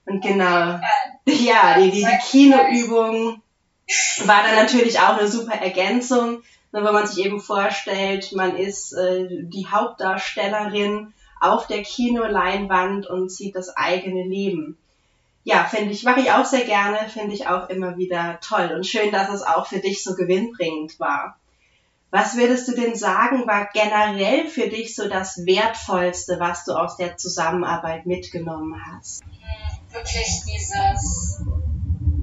Und 0.07 0.23
genau, 0.23 0.81
ja, 1.27 1.79
die, 1.79 1.91
die, 1.91 2.07
Kinoübung 2.31 3.43
war 4.25 4.43
dann 4.43 4.57
natürlich 4.57 4.99
auch 5.01 5.19
eine 5.19 5.29
super 5.29 5.55
Ergänzung, 5.55 6.43
wenn 6.73 6.83
man 6.83 7.07
sich 7.07 7.25
eben 7.25 7.41
vorstellt, 7.41 8.33
man 8.33 8.57
ist 8.57 8.93
äh, 8.93 9.29
die 9.31 9.67
Hauptdarstellerin 9.67 11.15
auf 11.41 11.67
der 11.67 11.83
Kinoleinwand 11.83 13.07
und 13.07 13.31
sieht 13.31 13.57
das 13.57 13.77
eigene 13.77 14.25
Leben. 14.25 14.77
Ja, 15.45 15.65
finde 15.65 15.93
ich, 15.93 16.03
mache 16.03 16.21
ich 16.21 16.33
auch 16.33 16.45
sehr 16.45 16.65
gerne, 16.65 16.99
finde 17.09 17.35
ich 17.35 17.47
auch 17.47 17.69
immer 17.69 17.97
wieder 17.97 18.39
toll 18.43 18.73
und 18.75 18.87
schön, 18.87 19.13
dass 19.13 19.31
es 19.31 19.43
auch 19.43 19.67
für 19.67 19.79
dich 19.79 20.03
so 20.03 20.15
gewinnbringend 20.15 20.99
war. 20.99 21.39
Was 22.17 22.35
würdest 22.35 22.67
du 22.67 22.73
denn 22.73 22.97
sagen, 22.97 23.47
war 23.47 23.69
generell 23.75 24.49
für 24.49 24.71
dich 24.71 24.97
so 24.97 25.07
das 25.07 25.37
Wertvollste, 25.45 26.41
was 26.41 26.65
du 26.65 26.73
aus 26.73 26.97
der 26.97 27.19
Zusammenarbeit 27.19 28.07
mitgenommen 28.07 28.73
hast? 28.89 29.21
Wirklich 29.93 30.25
dieses 30.49 31.45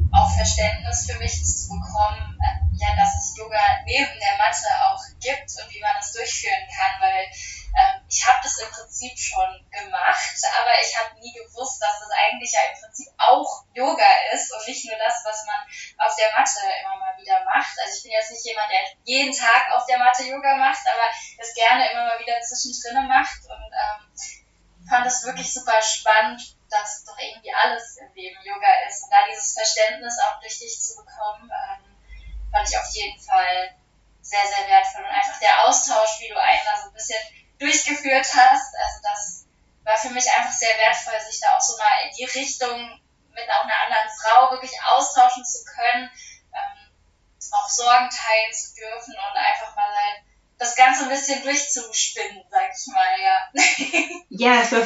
auch 0.09 0.29
Verständnis 0.33 1.05
für 1.05 1.19
mich 1.19 1.37
zu 1.45 1.69
bekommen, 1.77 2.25
äh, 2.41 2.57
ja, 2.73 2.89
dass 2.97 3.13
es 3.21 3.37
Yoga 3.37 3.61
neben 3.85 4.17
der 4.17 4.37
Matte 4.41 4.65
auch 4.89 5.01
gibt 5.21 5.45
und 5.61 5.69
wie 5.69 5.81
man 5.81 6.01
es 6.01 6.11
durchführen 6.11 6.65
kann, 6.73 6.93
weil 6.97 7.29
ähm, 7.77 8.01
ich 8.09 8.25
habe 8.25 8.41
das 8.41 8.57
im 8.65 8.73
Prinzip 8.73 9.13
schon 9.13 9.61
gemacht, 9.69 10.37
aber 10.57 10.73
ich 10.81 10.89
habe 10.97 11.21
nie 11.21 11.33
gewusst, 11.37 11.77
dass 11.77 12.01
das 12.01 12.09
eigentlich 12.17 12.49
ja 12.49 12.65
jeden 19.13 19.33
Tag 19.33 19.69
auf 19.75 19.85
der 19.85 19.99
Matte 19.99 20.23
Yoga 20.23 20.57
macht, 20.57 20.81
aber 20.89 21.05
es 21.37 21.53
gerne 21.53 21.91
immer 21.91 22.05
mal 22.05 22.19
wieder 22.19 22.39
zwischendrin 22.41 23.07
macht. 23.07 23.45
Und 23.45 23.71
ähm, 23.71 24.89
fand 24.89 25.05
es 25.05 25.23
wirklich 25.23 25.51
super 25.53 25.81
spannend, 25.81 26.41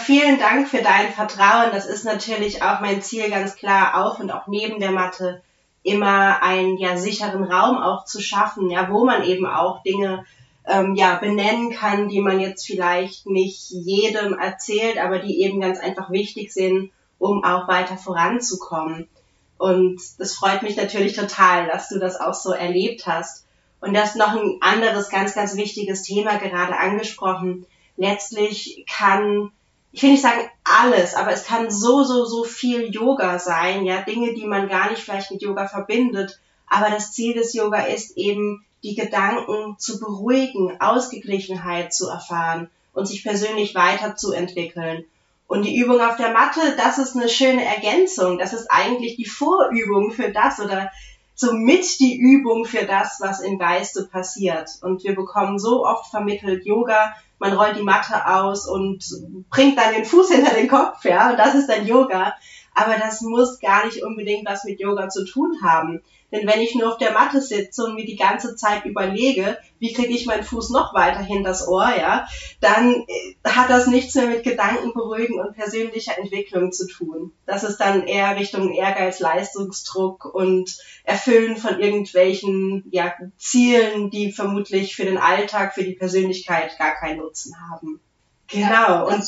vielen 0.08 0.40
Dank 0.40 0.70
für 0.70 0.82
dein 0.82 1.12
Vertrauen. 1.12 1.72
Das 1.74 1.86
ist 1.86 2.06
natürlich 2.06 2.64
auch 2.64 2.80
mein 2.80 3.02
Ziel 3.02 3.30
ganz 3.30 3.58
klar 3.58 4.06
auf 4.06 4.22
und 4.22 4.32
auch 4.32 4.48
neben 4.48 4.80
der 4.80 4.92
Matte 4.92 5.42
immer 5.84 6.42
einen 6.42 6.78
ja 6.78 6.98
sicheren 6.98 7.44
Raum 7.44 7.78
auch 7.78 8.06
zu 8.06 8.22
schaffen, 8.22 8.72
ja, 8.72 8.90
wo 8.90 9.04
man 9.04 9.24
eben 9.24 9.46
auch 9.46 9.84
Dinge 9.84 10.26
ähm, 10.66 10.96
ja 10.96 11.16
benennen 11.16 11.72
kann, 11.72 12.08
die 12.08 12.22
man 12.22 12.40
jetzt 12.40 12.66
vielleicht 12.66 13.26
nicht 13.26 13.70
jedem 13.70 14.40
erzählt, 14.40 14.98
aber 14.98 15.20
die 15.20 15.42
eben 15.42 15.60
ganz 15.60 15.78
einfach 15.78 16.10
wichtig 16.10 16.54
sind, 16.54 16.90
um 17.20 17.44
auch 17.44 17.68
weiter 17.68 17.98
voranzukommen. 17.98 19.10
Und 19.58 20.00
das 20.20 20.36
freut 20.36 20.64
mich 20.64 20.78
natürlich 20.78 21.18
total, 21.18 21.68
dass 21.68 21.90
du 21.90 22.00
das 22.00 22.18
auch 22.18 22.34
so 22.34 22.54
erlebt 22.54 23.08
hast. 23.08 23.46
Und 23.82 23.94
das 23.94 24.16
noch 24.16 24.34
ein 24.34 24.58
anderes 24.62 25.10
ganz, 25.10 25.36
ganz 25.36 25.58
wichtiges 25.58 26.02
Thema 26.04 26.38
gerade 26.38 26.78
angesprochen. 26.78 27.66
Letztlich 27.98 28.86
kann, 28.90 29.52
ich 29.92 30.04
will 30.04 30.12
nicht 30.12 30.22
sagen 30.22 30.50
alles, 30.64 31.16
aber 31.16 31.32
es 31.32 31.46
kann 31.46 31.72
so, 31.72 32.04
so, 32.04 32.26
so 32.26 32.44
viel 32.44 32.94
Yoga 32.94 33.40
sein, 33.40 33.86
ja, 33.86 34.02
Dinge, 34.02 34.34
die 34.34 34.46
man 34.46 34.70
gar 34.70 34.90
nicht 34.90 35.02
vielleicht 35.02 35.32
mit 35.32 35.42
Yoga 35.42 35.68
verbindet. 35.68 36.40
Aber 36.68 36.90
das 36.90 37.14
Ziel 37.14 37.34
des 37.34 37.54
Yoga 37.54 37.80
ist 37.82 38.18
eben, 38.18 38.64
die 38.84 38.96
Gedanken 38.96 39.76
zu 39.80 40.00
beruhigen, 40.00 40.80
Ausgeglichenheit 40.80 41.94
zu 41.94 42.10
erfahren 42.10 42.70
und 42.94 43.08
sich 43.08 43.24
persönlich 43.24 43.74
weiterzuentwickeln. 43.76 45.06
Und 45.48 45.64
die 45.64 45.78
Übung 45.78 46.02
auf 46.02 46.18
der 46.18 46.34
Matte, 46.34 46.60
das 46.78 46.98
ist 46.98 47.16
eine 47.16 47.30
schöne 47.30 47.64
Ergänzung. 47.64 48.38
Das 48.38 48.54
ist 48.54 48.68
eigentlich 48.70 49.16
die 49.16 49.26
Vorübung 49.26 50.12
für 50.12 50.32
das 50.32 50.60
oder 50.60 50.92
somit 51.36 52.00
die 52.00 52.18
Übung 52.18 52.66
für 52.66 52.86
das, 52.86 53.18
was 53.20 53.40
im 53.40 53.58
Geiste 53.58 54.06
passiert. 54.06 54.70
Und 54.82 55.04
wir 55.04 55.16
bekommen 55.16 55.58
so 55.58 55.86
oft 55.86 56.10
vermittelt 56.10 56.66
Yoga, 56.66 57.16
man 57.40 57.54
rollt 57.54 57.78
die 57.78 57.84
Matte 57.84 58.26
aus 58.28 58.68
und 58.68 59.04
bringt 59.50 59.78
dann 59.78 59.94
den 59.94 60.06
Fuß 60.06 60.30
hinter 60.34 60.54
den 60.54 60.68
Kopf, 60.68 61.04
ja, 61.06 61.32
und 61.32 61.38
das 61.38 61.56
ist 61.56 61.70
dann 61.70 61.86
Yoga. 61.86 62.36
Aber 62.78 62.96
das 63.00 63.22
muss 63.22 63.60
gar 63.60 63.88
nicht 63.88 64.04
unbedingt 64.04 64.48
was 64.48 64.64
mit 64.64 64.80
Yoga 64.80 65.10
zu 65.10 65.26
tun 65.26 65.58
haben. 65.64 66.04
Denn 66.32 66.46
wenn 66.46 66.62
ich 66.62 66.76
nur 66.76 66.92
auf 66.92 67.00
der 67.00 67.12
Matte 67.12 67.42
sitze 67.42 67.86
und 67.86 67.96
mir 67.96 68.06
die 68.06 68.18
ganze 68.18 68.56
Zeit 68.56 68.86
überlege, 68.86 69.58
wie 69.80 69.94
kriege 69.94 70.14
ich 70.14 70.28
meinen 70.28 70.44
Fuß 70.44 70.70
noch 70.70 70.94
weiter 70.94 71.24
hin 71.24 71.44
das 71.44 71.68
Ohr, 71.68 71.90
ja, 71.98 72.28
dann 72.60 72.94
äh, 72.94 73.50
hat 73.50 73.72
das 73.72 73.88
nichts 73.88 74.14
mehr 74.14 74.28
mit 74.28 74.44
Gedanken 74.44 74.94
beruhigen 74.94 75.40
und 75.40 75.56
persönlicher 75.56 76.20
Entwicklung 76.20 76.72
zu 76.72 76.88
tun. 76.88 77.32
Das 77.48 77.64
ist 77.64 77.78
dann 77.78 78.06
eher 78.06 78.36
Richtung 78.36 78.72
Ehrgeiz, 78.72 79.20
Leistungsdruck 79.20 80.26
und 80.26 80.78
Erfüllen 81.04 81.58
von 81.58 81.80
irgendwelchen 81.80 82.84
ja, 82.92 83.12
Zielen, 83.38 84.12
die 84.12 84.32
vermutlich 84.32 84.96
für 84.96 85.06
den 85.06 85.18
Alltag, 85.18 85.74
für 85.74 85.84
die 85.84 85.96
Persönlichkeit 85.96 86.78
gar 86.78 86.94
keinen 86.94 87.18
Nutzen 87.18 87.56
haben. 87.72 88.02
Genau. 88.48 89.08
Und 89.08 89.26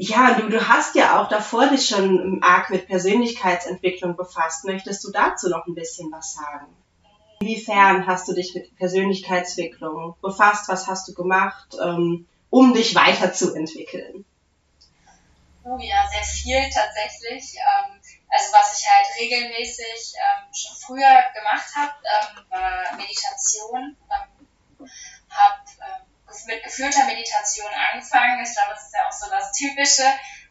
ja, 0.00 0.34
du, 0.34 0.48
du 0.48 0.68
hast 0.68 0.94
ja 0.94 1.20
auch 1.20 1.28
davor 1.28 1.66
dich 1.66 1.88
schon 1.88 2.40
arg 2.40 2.70
mit 2.70 2.86
Persönlichkeitsentwicklung 2.86 4.16
befasst. 4.16 4.64
Möchtest 4.64 5.02
du 5.02 5.10
dazu 5.10 5.48
noch 5.48 5.66
ein 5.66 5.74
bisschen 5.74 6.10
was 6.12 6.34
sagen? 6.34 6.68
Inwiefern 7.40 8.06
hast 8.06 8.28
du 8.28 8.32
dich 8.32 8.54
mit 8.54 8.76
Persönlichkeitsentwicklung 8.76 10.14
befasst? 10.22 10.68
Was 10.68 10.86
hast 10.86 11.08
du 11.08 11.14
gemacht, 11.14 11.76
ähm, 11.82 12.28
um 12.48 12.74
dich 12.74 12.94
weiterzuentwickeln? 12.94 14.24
Oh 15.64 15.78
ja, 15.80 16.06
sehr 16.08 16.22
viel 16.22 16.70
tatsächlich. 16.72 17.56
Ähm, 17.56 18.00
also 18.28 18.52
was 18.52 18.78
ich 18.78 18.86
halt 18.88 19.06
regelmäßig 19.20 20.14
ähm, 20.14 20.54
schon 20.54 20.76
früher 20.76 21.22
gemacht 21.34 21.74
habe, 21.74 21.92
war 22.50 22.96
Meditation. 22.96 23.96
habe 24.78 26.07
mit 26.46 26.62
geführter 26.62 27.04
Meditation 27.04 27.70
angefangen. 27.72 28.42
Ich 28.42 28.52
glaube, 28.54 28.74
das 28.74 28.86
ist 28.86 28.94
ja 28.94 29.06
auch 29.06 29.12
so 29.12 29.30
das 29.30 29.52
Typische. 29.52 30.04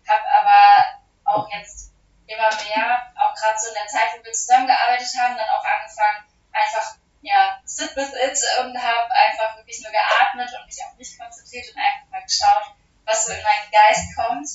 Habe 0.08 0.24
aber 0.40 1.02
auch 1.26 1.50
jetzt 1.52 1.94
immer 2.28 2.50
mehr, 2.50 3.14
auch 3.16 3.34
gerade 3.34 3.58
so 3.58 3.70
in 3.70 3.76
der 3.76 3.88
Zeit, 3.88 4.18
wo 4.18 4.24
wir 4.24 4.32
zusammengearbeitet 4.32 5.08
haben, 5.20 5.38
dann 5.38 5.50
auch 5.50 5.64
angefangen, 5.64 6.26
einfach 6.52 6.96
ja, 7.22 7.60
sit 7.66 7.96
with 7.96 8.14
it 8.14 8.40
und 8.62 8.78
habe 8.78 9.12
einfach 9.12 9.58
wirklich 9.58 9.82
nur 9.82 9.92
geatmet 9.92 10.50
und 10.54 10.66
mich 10.66 10.78
auf 10.86 10.96
mich 10.98 11.18
konzentriert 11.18 11.68
und 11.70 11.82
einfach 11.82 12.10
mal 12.10 12.24
geschaut, 12.24 12.76
was 13.06 13.26
so 13.26 13.34
in 13.34 13.44
meinen 13.44 13.72
Geist 13.72 14.16
kommt. 14.16 14.48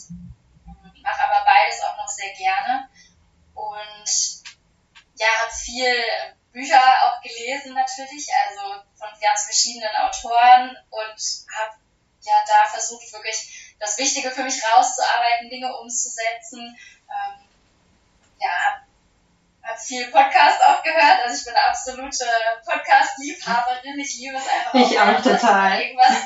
Mache 1.02 1.22
aber 1.24 1.44
beides 1.44 1.82
auch 1.82 1.96
noch 1.96 2.08
sehr 2.08 2.32
gerne 2.34 2.88
und 3.54 4.42
ja, 5.16 5.26
habe 5.40 5.50
viel 5.50 5.94
Bücher 6.52 6.80
auch 7.04 7.20
gelesen 7.22 7.74
natürlich, 7.74 8.28
also 8.46 8.82
von 8.94 9.08
ganz 9.20 9.44
verschiedenen 9.44 9.94
Autoren 9.96 10.76
und 10.90 11.46
habe 11.58 11.74
ja 12.20 12.34
da 12.46 12.70
versucht 12.70 13.12
wirklich 13.12 13.74
das 13.78 13.98
Wichtige 13.98 14.30
für 14.30 14.44
mich 14.44 14.62
rauszuarbeiten, 14.62 15.50
Dinge 15.50 15.76
umzusetzen. 15.78 16.78
Ähm, 17.08 17.48
ja, 18.38 18.50
habe 18.50 18.82
hab 19.62 19.80
viel 19.80 20.10
Podcast 20.10 20.62
auch 20.66 20.82
gehört, 20.82 21.22
also 21.24 21.36
ich 21.36 21.44
bin 21.44 21.54
eine 21.54 21.68
absolute 21.68 22.26
Podcast-Liebhaberin. 22.64 23.98
Ich 23.98 24.16
liebe 24.18 24.36
es 24.36 24.46
einfach. 24.46 24.74
Ich 24.74 25.00
auch, 25.00 25.08
auch 25.08 25.22
total. 25.22 25.80
Irgendwas 25.80 26.16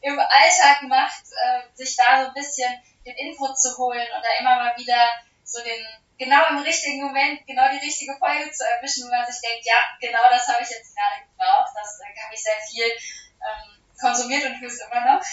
im 0.00 0.18
Alltag 0.18 0.82
macht, 0.82 1.24
äh, 1.32 1.76
sich 1.76 1.96
da 1.96 2.22
so 2.22 2.28
ein 2.28 2.34
bisschen 2.34 2.72
den 3.06 3.16
Input 3.16 3.58
zu 3.58 3.76
holen 3.78 4.06
und 4.14 4.22
da 4.22 4.28
immer 4.38 4.56
mal 4.56 4.76
wieder 4.76 5.08
so 5.44 5.62
den 5.62 5.84
genau 6.18 6.48
im 6.50 6.58
richtigen 6.58 7.02
Moment 7.02 7.46
genau 7.46 7.68
die 7.70 7.84
richtige 7.84 8.16
Folge 8.16 8.50
zu 8.50 8.64
erwischen, 8.64 9.06
wo 9.06 9.10
man 9.10 9.26
sich 9.26 9.40
denkt, 9.40 9.66
ja, 9.66 9.78
genau 10.00 10.28
das 10.30 10.46
habe 10.48 10.62
ich 10.62 10.70
jetzt 10.70 10.94
gerade 10.94 11.26
gebraucht. 11.26 11.72
Das 11.74 12.00
äh, 12.00 12.22
habe 12.22 12.34
ich 12.34 12.42
sehr 12.42 12.60
viel 12.70 12.86
ähm, 12.86 13.84
konsumiert 13.98 14.44
und 14.44 14.58
tue 14.58 14.68
es 14.68 14.80
immer 14.80 15.00
noch. 15.00 15.24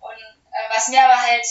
Und 0.00 0.20
äh, 0.52 0.68
was 0.74 0.88
mir 0.88 1.02
aber 1.02 1.20
halt 1.20 1.46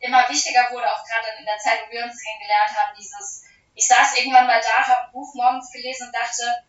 immer 0.00 0.28
wichtiger 0.28 0.70
wurde, 0.70 0.90
auch 0.90 1.04
gerade 1.04 1.38
in 1.38 1.44
der 1.44 1.58
Zeit, 1.58 1.80
wo 1.86 1.92
wir 1.92 2.04
uns 2.04 2.22
kennengelernt 2.22 2.72
haben, 2.76 2.96
dieses, 2.98 3.44
ich 3.74 3.86
saß 3.86 4.18
irgendwann 4.18 4.46
mal 4.46 4.60
da, 4.60 4.86
habe 4.86 5.06
ein 5.06 5.12
Buch 5.12 5.34
morgens 5.34 5.70
gelesen 5.72 6.06
und 6.08 6.14
dachte, 6.14 6.64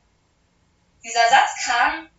dieser 1.04 1.28
Satz 1.30 1.66
kam, 1.66 2.10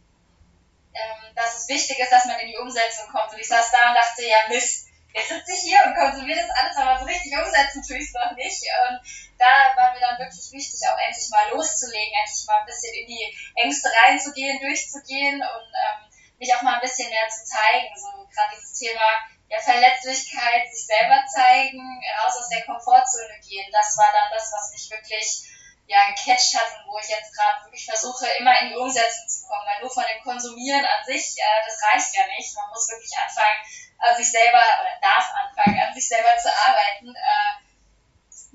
ähm, 0.95 1.35
dass 1.35 1.57
es 1.57 1.69
wichtig 1.69 1.99
ist, 1.99 2.13
dass 2.13 2.27
man 2.27 2.39
in 2.41 2.49
die 2.49 2.57
Umsetzung 2.57 3.09
kommt. 3.11 3.33
Und 3.33 3.39
ich 3.39 3.49
saß 3.49 3.71
da 3.71 3.91
und 3.91 3.95
dachte, 3.95 4.27
ja 4.27 4.49
Mist, 4.49 4.89
jetzt 5.15 5.29
sitze 5.29 5.53
ich 5.53 5.63
hier 5.63 5.81
und 5.87 5.95
konsumiere 5.95 6.41
das 6.41 6.51
alles, 6.57 6.77
aber 6.77 6.99
so 7.01 7.05
richtig 7.05 7.33
umsetzen 7.37 7.83
tue 7.87 7.99
ich 7.99 8.09
es 8.09 8.15
noch 8.15 8.33
nicht. 8.37 8.63
Und 8.89 9.01
da 9.39 9.73
war 9.77 9.93
mir 9.93 10.01
dann 10.01 10.19
wirklich 10.19 10.51
wichtig, 10.53 10.81
auch 10.89 10.99
endlich 10.99 11.29
mal 11.31 11.51
loszulegen, 11.51 12.15
endlich 12.15 12.47
mal 12.47 12.61
ein 12.61 12.67
bisschen 12.67 12.95
in 12.95 13.07
die 13.07 13.27
Ängste 13.57 13.89
reinzugehen, 13.93 14.61
durchzugehen 14.61 15.41
und 15.43 15.69
ähm, 15.73 16.01
mich 16.39 16.55
auch 16.55 16.63
mal 16.63 16.75
ein 16.75 16.85
bisschen 16.85 17.11
mehr 17.11 17.29
zu 17.29 17.45
zeigen. 17.45 17.93
So 17.97 18.09
gerade 18.33 18.57
dieses 18.57 18.79
Thema 18.79 19.07
ja, 19.49 19.61
Verletzlichkeit, 19.61 20.65
sich 20.73 20.87
selber 20.87 21.21
zeigen, 21.29 21.81
raus 22.25 22.37
aus 22.41 22.49
der 22.49 22.65
Komfortzone 22.65 23.37
gehen. 23.45 23.69
Das 23.71 23.97
war 23.99 24.11
dann 24.13 24.33
das, 24.33 24.51
was 24.53 24.73
mich 24.73 24.91
wirklich 24.91 25.45
ja, 25.87 26.11
gecatcht 26.11 26.55
hat 26.55 26.79
und 26.79 26.93
wo 26.93 26.99
ich 26.99 27.09
jetzt 27.09 27.35
gerade 27.35 27.65
wirklich 27.65 27.85
versuche, 27.85 28.27
immer 28.39 28.59
in 28.61 28.71
die 28.71 28.77
Umsetzung 28.77 29.29
zu 29.29 29.47
kommen. 29.47 29.67
Weil 29.67 29.81
nur 29.81 29.91
von 29.91 30.05
dem 30.05 30.23
Konsumieren 30.23 30.85
an 30.85 31.05
sich, 31.05 31.37
äh, 31.39 31.61
das 31.67 31.83
reicht 31.83 32.15
ja 32.15 32.27
nicht. 32.27 32.55
Man 32.55 32.71
muss 32.71 32.89
wirklich 32.89 33.13
anfangen, 33.19 33.61
an 33.99 34.17
sich 34.17 34.31
selber, 34.31 34.63
oder 34.81 34.99
darf 35.03 35.31
anfangen, 35.35 35.81
an 35.81 35.95
sich 35.95 36.09
selber 36.09 36.37
zu 36.39 36.49
arbeiten. 36.49 37.15
Äh, 37.15 37.63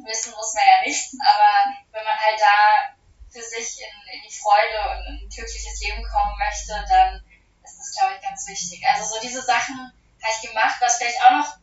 wissen 0.06 0.34
muss 0.36 0.54
man 0.54 0.68
ja 0.68 0.82
nicht, 0.82 1.10
aber 1.22 1.74
wenn 1.92 2.04
man 2.04 2.20
halt 2.20 2.40
da 2.40 2.94
für 3.30 3.42
sich 3.42 3.82
in, 3.82 4.14
in 4.14 4.22
die 4.24 4.34
Freude 4.34 4.78
und 4.92 5.06
in 5.08 5.26
ein 5.26 5.30
glückliches 5.30 5.82
Leben 5.82 6.04
kommen 6.04 6.38
möchte, 6.38 6.86
dann 6.88 7.24
ist 7.64 7.78
das, 7.78 7.96
glaube 7.98 8.16
ich, 8.16 8.22
ganz 8.22 8.48
wichtig. 8.48 8.86
Also 8.88 9.06
so 9.16 9.22
diese 9.22 9.42
Sachen 9.42 9.92
habe 10.22 10.34
ich 10.34 10.48
gemacht, 10.48 10.76
was 10.80 10.98
vielleicht 10.98 11.22
auch 11.24 11.32
noch 11.32 11.58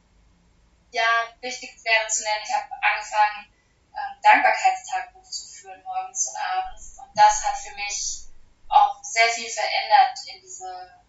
ja, 0.91 1.03
wichtig 1.41 1.75
wäre 1.83 2.07
zu 2.09 2.23
nennen. 2.23 2.45
Ich 2.45 2.55
habe 2.55 2.71
angefangen, 2.81 3.53
ähm, 3.95 4.21
Dankbarkeitstagebuch 4.23 5.29
zu 5.29 5.54
führen, 5.65 5.83
morgens 5.83 6.29
und 6.29 6.37
abends. 6.37 6.99
Und 7.01 7.11
das 7.17 7.45
hat 7.45 7.57
für 7.57 7.75
mich 7.75 8.29
auch 8.69 9.03
sehr 9.03 9.29
viel 9.29 9.49
verändert 9.49 10.19
in 10.27 10.43
diese 10.43 11.01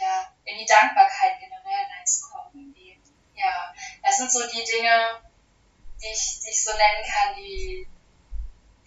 ja, 0.00 0.32
in 0.44 0.58
die 0.58 0.64
Dankbarkeit 0.64 1.38
generell 1.38 1.84
reinzukommen. 1.94 2.74
Ja, 3.34 3.72
das 4.02 4.18
sind 4.18 4.32
so 4.32 4.40
die 4.48 4.64
Dinge, 4.64 5.20
die 6.00 6.08
ich, 6.08 6.40
die 6.40 6.50
ich 6.50 6.64
so 6.64 6.72
nennen 6.72 7.04
kann, 7.04 7.34
die, 7.36 7.86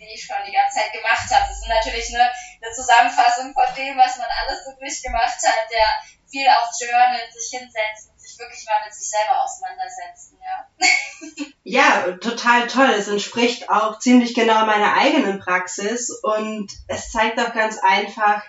die 0.05 0.13
ich 0.13 0.25
schon 0.25 0.38
die 0.45 0.51
ganze 0.51 0.79
Zeit 0.79 0.93
gemacht 0.93 1.29
habe. 1.31 1.48
Das 1.48 1.57
ist 1.57 1.67
natürlich 1.67 2.13
eine, 2.13 2.27
eine 2.27 2.74
Zusammenfassung 2.75 3.53
von 3.53 3.67
dem, 3.75 3.98
was 3.98 4.17
man 4.17 4.27
alles 4.27 4.63
so 4.65 4.72
durchgemacht 4.77 5.39
hat, 5.43 5.72
der 5.72 5.88
viel 6.29 6.48
auf 6.50 6.69
Journal, 6.79 7.19
sich 7.31 7.60
hinsetzen, 7.60 8.12
sich 8.17 8.38
wirklich 8.39 8.65
mal 8.65 8.83
mit 8.83 8.93
sich 8.93 9.07
selber 9.07 9.43
auseinandersetzen, 9.43 10.39
ja. 10.41 11.53
ja, 11.63 12.17
total 12.17 12.67
toll. 12.67 12.89
Es 12.89 13.07
entspricht 13.07 13.69
auch 13.69 14.00
ziemlich 14.00 14.33
genau 14.33 14.65
meiner 14.65 14.98
eigenen 14.98 15.39
Praxis 15.39 16.10
und 16.10 16.72
es 16.88 17.12
zeigt 17.12 17.39
auch 17.39 17.53
ganz 17.53 17.77
einfach, 17.77 18.43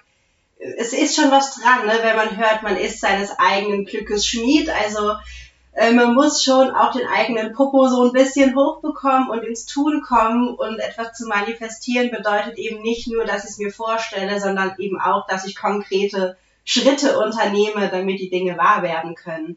es 0.78 0.92
ist 0.92 1.14
schon 1.14 1.30
was 1.30 1.56
dran, 1.56 1.86
ne, 1.86 1.98
wenn 2.02 2.16
man 2.16 2.36
hört, 2.36 2.62
man 2.62 2.76
ist 2.76 3.00
seines 3.00 3.38
eigenen 3.38 3.84
Glückes 3.84 4.26
Schmied. 4.26 4.70
Also 4.70 5.14
äh, 5.74 5.92
man 5.92 6.14
muss 6.14 6.42
schon 6.42 6.70
auch 6.70 6.92
den 6.92 7.06
eigenen 7.06 7.52
Popo 7.52 7.88
so 7.88 8.04
ein 8.04 8.12
bisschen 8.12 8.54
hochbekommen 8.54 9.28
und 9.28 9.42
ins 9.42 9.66
Tun 9.66 10.02
kommen 10.02 10.54
und 10.54 10.78
etwas 10.78 11.12
zu 11.14 11.26
manifestieren 11.26 12.10
bedeutet 12.10 12.58
eben 12.58 12.80
nicht 12.80 13.08
nur, 13.08 13.24
dass 13.24 13.44
ich 13.44 13.50
es 13.50 13.58
mir 13.58 13.72
vorstelle, 13.72 14.40
sondern 14.40 14.74
eben 14.78 15.00
auch, 15.00 15.26
dass 15.26 15.44
ich 15.44 15.56
konkrete 15.56 16.36
Schritte 16.64 17.18
unternehme, 17.18 17.88
damit 17.90 18.20
die 18.20 18.30
Dinge 18.30 18.56
wahr 18.56 18.82
werden 18.82 19.14
können. 19.16 19.56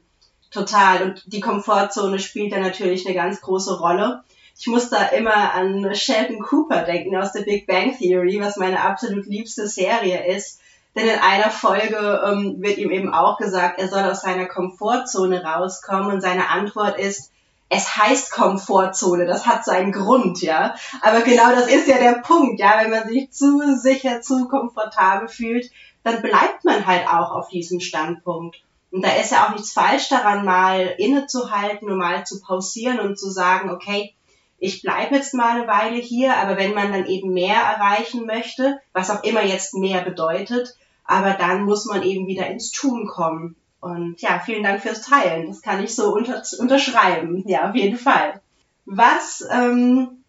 Total. 0.49 1.03
Und 1.03 1.23
die 1.27 1.39
Komfortzone 1.39 2.19
spielt 2.19 2.51
da 2.51 2.59
natürlich 2.59 3.05
eine 3.05 3.15
ganz 3.15 3.41
große 3.41 3.79
Rolle. 3.79 4.23
Ich 4.59 4.65
muss 4.65 4.89
da 4.89 5.05
immer 5.09 5.53
an 5.53 5.93
Sheldon 5.93 6.39
Cooper 6.39 6.81
denken 6.81 7.15
aus 7.15 7.31
der 7.31 7.41
Big 7.41 7.67
Bang 7.67 7.95
Theory, 7.95 8.39
was 8.41 8.57
meine 8.57 8.81
absolut 8.81 9.27
liebste 9.27 9.67
Serie 9.67 10.25
ist 10.35 10.61
denn 10.97 11.07
in 11.07 11.19
einer 11.19 11.51
Folge 11.51 12.21
ähm, 12.25 12.57
wird 12.59 12.77
ihm 12.77 12.91
eben 12.91 13.13
auch 13.13 13.37
gesagt, 13.37 13.79
er 13.79 13.87
soll 13.87 14.03
aus 14.03 14.21
seiner 14.21 14.47
Komfortzone 14.47 15.43
rauskommen 15.43 16.11
und 16.11 16.21
seine 16.21 16.49
Antwort 16.49 16.99
ist, 16.99 17.31
es 17.69 17.97
heißt 17.97 18.31
Komfortzone, 18.31 19.25
das 19.25 19.45
hat 19.45 19.65
seinen 19.65 19.91
Grund, 19.91 20.41
ja. 20.41 20.75
Aber 21.01 21.21
genau 21.21 21.49
das 21.51 21.67
ist 21.67 21.87
ja 21.87 21.97
der 21.97 22.21
Punkt, 22.21 22.59
ja. 22.59 22.79
Wenn 22.81 22.91
man 22.91 23.07
sich 23.07 23.31
zu 23.31 23.77
sicher, 23.77 24.21
zu 24.21 24.47
komfortabel 24.47 25.27
fühlt, 25.27 25.69
dann 26.03 26.21
bleibt 26.21 26.63
man 26.63 26.85
halt 26.85 27.07
auch 27.07 27.31
auf 27.31 27.49
diesem 27.49 27.79
Standpunkt. 27.79 28.63
Und 28.91 29.03
da 29.03 29.11
ist 29.11 29.31
ja 29.31 29.45
auch 29.45 29.51
nichts 29.51 29.73
falsch 29.73 30.07
daran, 30.09 30.45
mal 30.45 30.95
innezuhalten 30.97 31.91
und 31.91 31.97
mal 31.97 32.25
zu 32.25 32.39
pausieren 32.39 32.99
und 32.99 33.19
zu 33.19 33.29
sagen, 33.29 33.69
okay, 33.69 34.13
ich 34.59 34.81
bleibe 34.81 35.15
jetzt 35.15 35.33
mal 35.33 35.57
eine 35.57 35.67
Weile 35.67 35.97
hier, 35.97 36.37
aber 36.37 36.57
wenn 36.57 36.73
man 36.73 36.91
dann 36.91 37.05
eben 37.05 37.33
mehr 37.33 37.57
erreichen 37.57 38.25
möchte, 38.25 38.79
was 38.93 39.11
auch 39.11 39.23
immer 39.23 39.43
jetzt 39.43 39.75
mehr 39.75 40.01
bedeutet, 40.01 40.75
aber 41.07 41.33
dann 41.33 41.63
muss 41.63 41.85
man 41.85 42.03
eben 42.03 42.27
wieder 42.27 42.47
ins 42.47 42.71
Tun 42.71 43.07
kommen. 43.07 43.55
Und 43.79 44.21
ja, 44.21 44.39
vielen 44.39 44.63
Dank 44.63 44.81
fürs 44.81 45.01
Teilen. 45.01 45.47
Das 45.47 45.61
kann 45.61 45.83
ich 45.83 45.95
so 45.95 46.13
unter, 46.13 46.43
unterschreiben. 46.59 47.43
Ja, 47.47 47.69
auf 47.69 47.75
jeden 47.75 47.97
Fall. 47.97 48.41
Was, 48.85 49.43
ähm, 49.51 50.23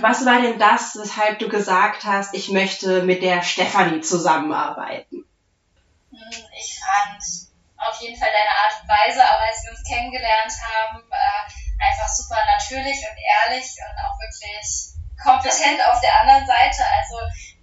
was 0.00 0.24
war 0.24 0.40
denn 0.40 0.58
das, 0.58 0.96
weshalb 0.98 1.38
du 1.38 1.48
gesagt 1.48 2.04
hast, 2.04 2.34
ich 2.34 2.50
möchte 2.50 3.02
mit 3.02 3.22
der 3.22 3.42
Stefanie 3.42 4.00
zusammenarbeiten? 4.00 5.24
Hm, 6.10 6.44
ich 6.58 6.80
fand 6.80 7.22
auf 7.76 8.00
jeden 8.00 8.18
Fall 8.18 8.30
deine 8.32 8.50
Art 8.64 8.82
und 8.82 8.88
Weise, 8.88 9.20
auch 9.20 9.40
als 9.40 9.64
wir 9.64 9.72
uns 9.72 9.84
kennengelernt 9.86 10.52
haben, 10.64 10.98
äh, 11.10 11.90
einfach 11.90 12.08
super 12.08 12.38
natürlich 12.56 12.98
und 13.04 13.18
ehrlich 13.44 13.66
und 13.84 13.98
auch 14.00 14.18
wirklich 14.20 14.92
kompetent 15.22 15.80
auf 15.90 16.00
der 16.00 16.20
anderen 16.22 16.46
Seite. 16.46 16.84
Also 16.96 17.16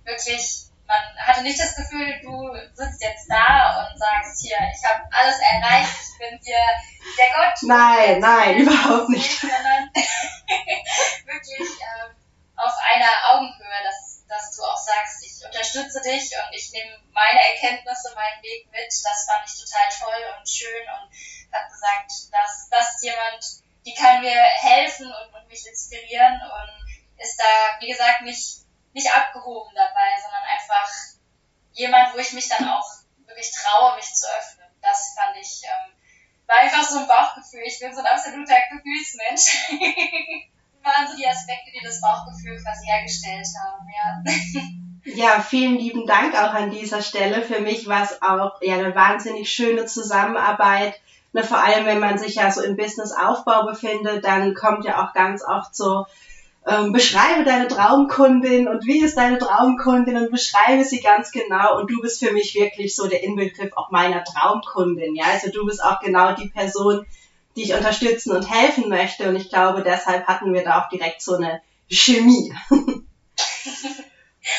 wirklich 0.04 0.69
man 0.90 1.04
hatte 1.22 1.44
nicht 1.44 1.60
das 1.60 1.76
Gefühl, 1.76 2.20
du 2.24 2.52
sitzt 2.74 3.02
jetzt 3.02 3.30
da 3.30 3.86
und 3.86 3.98
sagst 3.98 4.42
hier, 4.42 4.58
ich 4.74 4.84
habe 4.84 5.06
alles 5.12 5.38
erreicht, 5.38 5.94
ich 6.02 6.18
bin 6.18 6.40
hier 6.42 6.66
der 7.16 7.30
Gott. 7.30 7.54
Nein, 7.62 8.20
nein, 8.20 8.58
überhaupt 8.58 9.10
nicht. 9.10 9.40
Sondern 9.40 9.94
wirklich 9.94 11.70
ähm, 11.78 12.16
auf 12.56 12.74
einer 12.82 13.14
Augenhöhe, 13.30 13.84
dass, 13.86 14.26
dass 14.28 14.56
du 14.56 14.64
auch 14.64 14.78
sagst, 14.78 15.24
ich 15.24 15.46
unterstütze 15.46 16.02
dich 16.02 16.34
und 16.34 16.58
ich 16.58 16.72
nehme 16.72 16.98
meine 17.14 17.40
Erkenntnisse, 17.54 18.12
meinen 18.16 18.42
Weg 18.42 18.66
mit. 18.72 18.90
Das 18.90 19.30
fand 19.30 19.46
ich 19.46 19.62
total 19.62 19.88
toll 19.94 20.24
und 20.40 20.50
schön 20.50 20.84
und 20.90 21.54
habe 21.54 21.70
gesagt, 21.70 22.12
dass 22.34 22.68
das 22.72 23.02
jemand, 23.04 23.46
die 23.86 23.94
kann 23.94 24.22
mir 24.22 24.42
helfen 24.42 25.06
und, 25.06 25.36
und 25.36 25.48
mich 25.48 25.68
inspirieren 25.68 26.42
und 26.42 27.22
ist 27.22 27.38
da, 27.38 27.78
wie 27.80 27.92
gesagt, 27.92 28.24
nicht 28.24 28.66
nicht 28.94 29.10
abgehoben 29.16 29.72
dabei, 29.76 30.16
sondern 30.22 30.44
einfach 30.44 30.90
jemand, 31.74 32.14
wo 32.14 32.18
ich 32.18 32.34
mich 32.34 32.50
dann 32.50 32.68
auch 32.70 32.86
wirklich 33.26 33.52
traue, 33.52 33.96
mich 33.96 34.14
zu 34.14 34.28
öffnen. 34.38 34.68
Das 34.82 35.16
fand 35.16 35.38
ich, 35.38 35.62
ähm, 35.64 35.94
war 36.48 36.58
einfach 36.58 36.84
so 36.84 37.00
ein 37.00 37.08
Bauchgefühl. 37.08 37.64
Ich 37.66 37.80
bin 37.80 37.94
so 37.94 38.02
ein 38.02 38.08
absoluter 38.08 38.58
Gefühlsmensch. 38.72 40.50
waren 40.84 41.08
so 41.08 41.18
die 41.18 41.28
Aspekte, 41.28 41.72
die 41.74 41.86
das 41.86 42.02
Bauchgefühl 42.02 42.62
quasi 42.62 42.86
hergestellt 42.86 43.48
haben, 43.62 43.88
ja. 43.88 44.34
Ja, 45.06 45.40
vielen 45.40 45.78
lieben 45.78 46.06
Dank 46.06 46.36
auch 46.36 46.54
an 46.54 46.72
dieser 46.72 47.02
Stelle. 47.02 47.42
Für 47.42 47.62
mich 47.62 47.88
war 47.88 48.04
es 48.04 48.22
auch 48.22 48.62
ja, 48.62 48.76
eine 48.76 48.94
wahnsinnig 48.96 49.52
schöne 49.52 49.86
Zusammenarbeit. 49.86 51.00
Ne, 51.32 51.44
vor 51.44 51.60
allem, 51.60 51.86
wenn 51.86 52.00
man 52.00 52.18
sich 52.18 52.36
ja 52.36 52.52
so 52.52 52.62
im 52.62 52.76
Businessaufbau 52.76 53.66
befindet, 53.66 54.26
dann 54.26 54.54
kommt 54.54 54.84
ja 54.86 55.04
auch 55.04 55.14
ganz 55.14 55.44
oft 55.44 55.76
so 55.76 56.06
ähm, 56.70 56.92
beschreibe 56.92 57.44
deine 57.44 57.68
Traumkundin 57.68 58.68
und 58.68 58.86
wie 58.86 59.02
ist 59.02 59.18
deine 59.18 59.40
Traumkundin 59.40 60.18
und 60.18 60.32
beschreibe 60.32 60.84
sie 60.84 61.00
ganz 61.00 61.32
genau. 61.32 61.78
Und 61.78 61.90
du 61.90 62.00
bist 62.02 62.20
für 62.24 62.32
mich 62.32 62.54
wirklich 62.56 62.96
so 62.96 63.08
der 63.08 63.24
Inbegriff 63.24 63.72
auch 63.76 63.92
meiner 63.92 64.24
Traumkundin, 64.24 65.16
ja, 65.16 65.26
also 65.26 65.52
du 65.52 65.66
bist 65.66 65.84
auch 65.84 66.00
genau 66.00 66.34
die 66.36 66.50
Person, 66.50 67.06
die 67.56 67.64
ich 67.64 67.74
unterstützen 67.74 68.36
und 68.36 68.50
helfen 68.50 68.90
möchte. 68.90 69.28
Und 69.30 69.36
ich 69.36 69.50
glaube, 69.50 69.84
deshalb 69.84 70.28
hatten 70.28 70.54
wir 70.54 70.64
da 70.64 70.82
auch 70.82 70.90
direkt 70.90 71.22
so 71.22 71.36
eine 71.36 71.62
Chemie. 71.90 72.54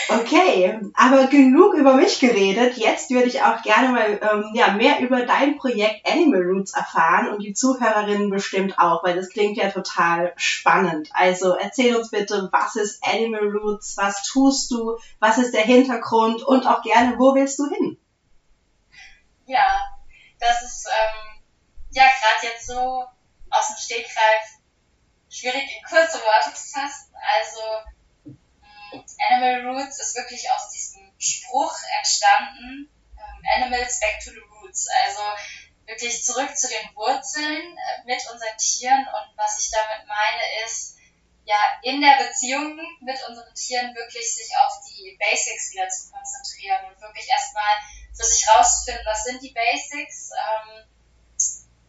Okay, 0.08 0.78
aber 0.94 1.26
genug 1.26 1.74
über 1.74 1.94
mich 1.94 2.20
geredet. 2.20 2.76
Jetzt 2.76 3.10
würde 3.10 3.28
ich 3.28 3.42
auch 3.42 3.62
gerne 3.62 3.88
mal 3.88 4.20
ähm, 4.22 4.50
ja, 4.54 4.72
mehr 4.72 5.00
über 5.00 5.24
dein 5.24 5.56
Projekt 5.56 6.08
Animal 6.08 6.42
Roots 6.42 6.74
erfahren 6.74 7.28
und 7.28 7.42
die 7.42 7.54
Zuhörerinnen 7.54 8.30
bestimmt 8.30 8.78
auch, 8.78 9.04
weil 9.04 9.16
das 9.16 9.28
klingt 9.28 9.56
ja 9.56 9.70
total 9.70 10.32
spannend. 10.36 11.10
Also 11.12 11.54
erzähl 11.54 11.96
uns 11.96 12.10
bitte, 12.10 12.48
was 12.52 12.76
ist 12.76 13.04
Animal 13.04 13.48
Roots, 13.48 13.96
was 13.96 14.22
tust 14.22 14.70
du, 14.70 14.98
was 15.18 15.38
ist 15.38 15.54
der 15.54 15.64
Hintergrund 15.64 16.42
und 16.42 16.66
auch 16.66 16.82
gerne, 16.82 17.18
wo 17.18 17.34
willst 17.34 17.58
du 17.58 17.68
hin? 17.68 17.96
Ja, 19.46 19.80
das 20.38 20.62
ist 20.62 20.86
ähm, 20.88 21.42
ja 21.90 22.04
gerade 22.04 22.52
jetzt 22.52 22.66
so 22.66 23.04
aus 23.50 23.68
dem 23.68 23.76
Stegreif 23.76 24.60
schwierig 25.28 25.62
in 25.62 25.88
kurze 25.88 26.18
Worte 26.18 26.54
zu 26.54 26.72
fassen. 26.72 27.12
Also 27.38 27.60
Animal 28.92 29.66
Roots 29.66 30.00
ist 30.00 30.16
wirklich 30.16 30.50
aus 30.50 30.70
diesem 30.70 31.12
Spruch 31.18 31.76
entstanden, 31.98 32.90
ähm, 33.16 33.42
Animals 33.56 34.00
back 34.00 34.20
to 34.24 34.30
the 34.30 34.40
roots, 34.50 34.88
also 35.04 35.22
wirklich 35.86 36.24
zurück 36.24 36.56
zu 36.56 36.68
den 36.68 36.94
Wurzeln 36.94 37.76
äh, 37.76 38.04
mit 38.04 38.22
unseren 38.32 38.56
Tieren. 38.58 39.06
Und 39.06 39.36
was 39.36 39.58
ich 39.62 39.70
damit 39.70 40.06
meine 40.06 40.64
ist, 40.66 40.96
ja, 41.44 41.56
in 41.82 42.00
der 42.00 42.24
Beziehung 42.24 42.78
mit 43.00 43.18
unseren 43.28 43.54
Tieren 43.54 43.94
wirklich 43.94 44.34
sich 44.34 44.50
auf 44.56 44.72
die 44.86 45.16
Basics 45.18 45.72
wieder 45.72 45.88
zu 45.88 46.10
konzentrieren 46.10 46.84
und 46.86 47.00
wirklich 47.00 47.28
erstmal 47.28 47.74
für 48.14 48.24
sich 48.24 48.48
rauszufinden, 48.48 49.04
was 49.06 49.24
sind 49.24 49.42
die 49.42 49.52
Basics 49.52 50.30
ähm, 50.30 50.84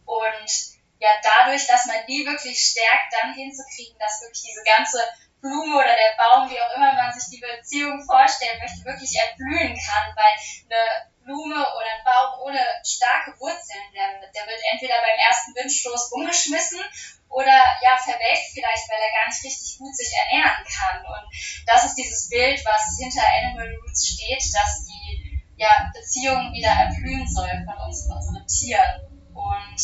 und 0.04 0.72
ja, 0.98 1.10
dadurch, 1.22 1.66
dass 1.66 1.86
man 1.86 2.06
die 2.06 2.24
wirklich 2.24 2.58
stärkt, 2.58 3.12
dann 3.12 3.34
hinzukriegen, 3.34 3.98
dass 3.98 4.20
wirklich 4.22 4.42
diese 4.42 4.62
ganze 4.64 5.02
Blume 5.42 5.74
oder 5.74 5.90
der 5.90 6.14
Baum, 6.14 6.48
wie 6.48 6.60
auch 6.62 6.70
immer 6.78 6.94
man 6.94 7.12
sich 7.12 7.26
die 7.34 7.42
Beziehung 7.42 7.98
vorstellen 8.06 8.62
möchte, 8.62 8.86
wirklich 8.86 9.10
erblühen 9.18 9.74
kann, 9.74 10.14
weil 10.14 10.34
eine 10.70 11.10
Blume 11.26 11.58
oder 11.58 11.90
ein 11.90 12.06
Baum 12.06 12.46
ohne 12.46 12.62
starke 12.86 13.34
Wurzeln, 13.42 13.82
der, 13.90 14.22
der 14.22 14.46
wird 14.46 14.62
entweder 14.70 15.02
beim 15.02 15.18
ersten 15.18 15.54
Windstoß 15.54 16.12
umgeschmissen 16.14 16.78
oder 17.28 17.58
ja, 17.82 17.98
verwelkt 17.98 18.54
vielleicht, 18.54 18.86
weil 18.86 19.02
er 19.02 19.18
gar 19.18 19.26
nicht 19.26 19.42
richtig 19.42 19.78
gut 19.78 19.94
sich 19.96 20.14
ernähren 20.14 20.62
kann. 20.62 21.02
Und 21.02 21.26
das 21.66 21.86
ist 21.86 21.96
dieses 21.98 22.28
Bild, 22.28 22.62
was 22.64 22.98
hinter 22.98 23.26
Animal 23.42 23.66
Roots 23.82 24.14
steht, 24.14 24.42
dass 24.54 24.86
die 24.86 25.42
ja, 25.56 25.90
Beziehung 25.92 26.52
wieder 26.52 26.70
erblühen 26.70 27.26
soll 27.26 27.50
von 27.66 27.78
uns, 27.86 28.06
von 28.06 28.16
unseren 28.16 28.46
Tieren. 28.46 29.10
Und 29.34 29.82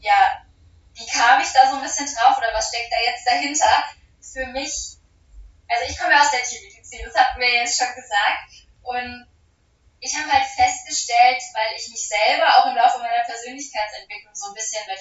ja, 0.00 0.45
wie 0.96 1.06
kam 1.06 1.40
ich 1.40 1.52
da 1.52 1.68
so 1.68 1.76
ein 1.76 1.82
bisschen 1.82 2.06
drauf 2.06 2.38
oder 2.38 2.52
was 2.54 2.68
steckt 2.68 2.92
da 2.92 2.96
jetzt 3.04 3.26
dahinter? 3.26 3.84
Für 4.20 4.46
mich, 4.46 4.96
also 5.68 5.84
ich 5.88 5.98
komme 5.98 6.12
ja 6.12 6.22
aus 6.22 6.30
der 6.30 6.42
Tiermedizin, 6.42 7.04
das 7.04 7.14
hatten 7.14 7.40
wir 7.40 7.52
jetzt 7.52 7.78
schon 7.78 7.94
gesagt. 7.94 8.48
Und 8.82 9.28
ich 10.00 10.16
habe 10.16 10.32
halt 10.32 10.46
festgestellt, 10.46 11.42
weil 11.52 11.76
ich 11.76 11.88
mich 11.88 12.08
selber 12.08 12.48
auch 12.58 12.66
im 12.66 12.76
Laufe 12.76 12.98
meiner 12.98 13.24
Persönlichkeitsentwicklung 13.24 14.34
so 14.34 14.48
ein 14.48 14.54
bisschen 14.54 14.84
mit, 14.86 15.00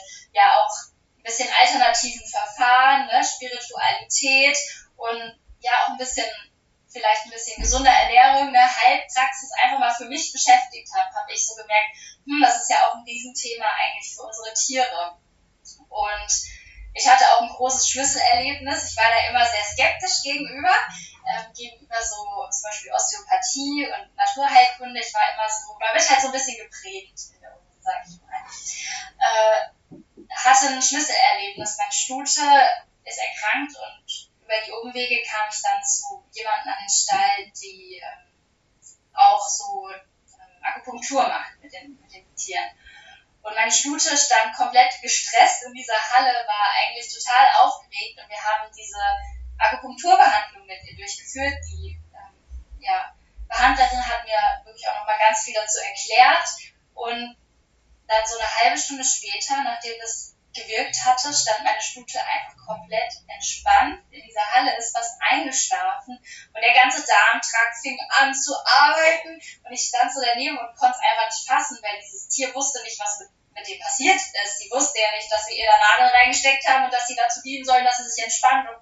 nachdem 59.85 60.01
das 60.01 60.35
gewirkt 60.55 60.95
hatte, 61.03 61.33
stand 61.33 61.63
meine 61.65 61.81
Stute 61.81 62.17
einfach 62.23 62.55
komplett 62.65 63.11
entspannt 63.27 63.99
in 64.09 64.23
dieser 64.23 64.45
Halle, 64.53 64.75
ist 64.77 64.95
fast 64.95 65.19
eingeschlafen 65.19 66.17
und 66.17 66.61
der 66.61 66.73
ganze 66.73 67.05
Darmtrakt 67.05 67.75
fing 67.81 67.99
an 68.09 68.33
zu 68.33 68.55
arbeiten 68.65 69.35
und 69.35 69.71
ich 69.73 69.81
stand 69.81 70.13
so 70.13 70.21
daneben 70.23 70.57
und 70.57 70.75
konnte 70.77 70.95
es 70.95 71.03
einfach 71.03 71.27
nicht 71.27 71.47
fassen, 71.47 71.77
weil 71.83 71.99
dieses 71.99 72.29
Tier 72.29 72.55
wusste 72.55 72.81
nicht, 72.83 72.97
was 72.99 73.19
mit, 73.19 73.29
mit 73.53 73.67
dem 73.67 73.79
passiert 73.79 74.15
ist. 74.15 74.59
Sie 74.59 74.71
wusste 74.71 74.99
ja 74.99 75.11
nicht, 75.11 75.29
dass 75.29 75.45
wir 75.47 75.55
ihr 75.55 75.67
da 75.67 75.77
Nadeln 75.77 76.15
reingesteckt 76.15 76.65
haben 76.67 76.85
und 76.85 76.93
dass 76.93 77.07
sie 77.07 77.15
dazu 77.15 77.41
dienen 77.41 77.65
sollen, 77.65 77.83
dass 77.83 77.97
sie 77.97 78.09
sich 78.09 78.23
entspannt 78.23 78.69
und 78.69 78.79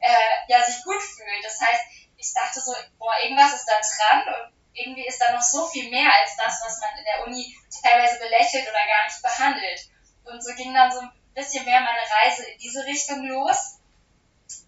äh, 0.00 0.36
ja, 0.48 0.62
sich 0.62 0.84
gut 0.84 1.00
fühlt. 1.00 1.44
Das 1.44 1.58
heißt, 1.58 1.82
ich 2.18 2.32
dachte 2.34 2.60
so, 2.60 2.74
boah, 2.98 3.16
irgendwas 3.22 3.54
ist 3.54 3.64
da 3.64 3.80
dran 3.80 4.34
und 4.34 4.52
irgendwie 4.74 5.06
ist 5.06 5.18
da 5.18 5.32
noch 5.32 5.42
so 5.42 5.66
viel 5.68 5.88
mehr 5.88 6.12
als 6.20 6.36
das, 6.36 6.60
was 6.62 6.78
man 6.80 6.98
in 6.98 7.04
der 7.04 7.26
Uni 7.26 7.56
teilweise 7.82 8.18
belächelt 8.18 8.68
oder 8.68 8.84
gar 8.86 9.04
nicht 9.04 9.22
behandelt. 9.22 9.80
Und 10.26 10.42
so 10.42 10.54
ging 10.54 10.74
dann 10.74 10.90
so 10.90 11.00
ein 11.00 11.12
bisschen 11.34 11.64
mehr 11.64 11.80
meine 11.80 12.02
Reise 12.22 12.44
in 12.44 12.58
diese 12.58 12.84
Richtung 12.84 13.24
los, 13.26 13.78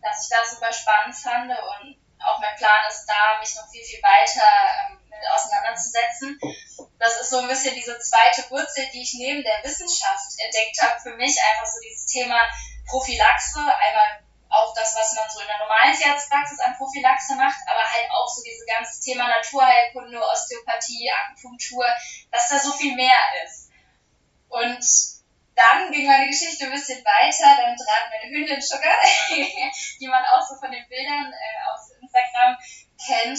dass 0.03 0.23
ich 0.23 0.31
das 0.31 0.51
super 0.51 0.73
spannend 0.73 1.17
fand 1.17 1.51
und 1.51 1.99
auch 2.25 2.39
mein 2.41 2.57
Plan 2.57 2.83
ist 2.89 3.07
da, 3.07 3.39
mich 3.41 3.55
noch 3.55 3.69
viel, 3.71 3.85
viel 3.85 4.03
weiter 4.03 4.47
ähm, 4.91 4.99
mit 5.09 5.19
auseinanderzusetzen. 5.35 6.39
Das 6.99 7.21
ist 7.21 7.31
so 7.31 7.39
ein 7.39 7.49
bisschen 7.49 7.75
diese 7.75 7.99
zweite 7.99 8.51
Wurzel, 8.51 8.87
die 8.93 9.03
ich 9.03 9.15
neben 9.15 9.43
der 9.43 9.63
Wissenschaft 9.63 10.35
entdeckt 10.39 10.83
habe. 10.83 11.01
Für 11.01 11.17
mich 11.17 11.39
einfach 11.51 11.67
so 11.67 11.81
dieses 11.81 12.07
Thema 12.07 12.41
Prophylaxe, 12.87 13.61
einmal 13.61 14.25
auch 14.51 14.75
das, 14.75 14.97
was 14.97 15.15
man 15.15 15.29
so 15.31 15.41
in 15.41 15.47
der 15.47 15.59
normalen 15.59 15.95
Tierarztpraxis 15.95 16.59
an 16.61 16.77
Prophylaxe 16.77 17.35
macht, 17.37 17.61
aber 17.67 17.85
halt 17.85 18.11
auch 18.11 18.27
so 18.27 18.43
dieses 18.43 18.67
ganze 18.67 19.01
Thema 19.01 19.29
Naturheilkunde, 19.29 20.19
Osteopathie, 20.19 21.11
Akupunktur, 21.11 21.85
dass 22.33 22.49
da 22.49 22.59
so 22.59 22.73
viel 22.73 22.97
mehr 22.97 23.21
ist. 23.45 23.71
Und 24.49 25.18
dann 25.59 25.91
ging 25.91 26.07
meine 26.07 26.29
Geschichte 26.29 26.67
ein 26.67 26.71
bisschen 26.71 27.05
weiter, 27.05 27.59
dann 27.59 27.77
trat 27.77 28.11
meine 28.15 28.31
Hündin 28.31 28.63
Sugar, 28.63 28.95
die 30.01 30.07
man 30.07 30.25
auch 30.25 30.47
so 30.47 30.55
von 30.55 30.71
den 30.71 30.87
Bildern 30.89 31.33
äh, 31.33 31.59
aus 31.67 31.91
Instagram 32.01 32.57
kennt, 32.95 33.39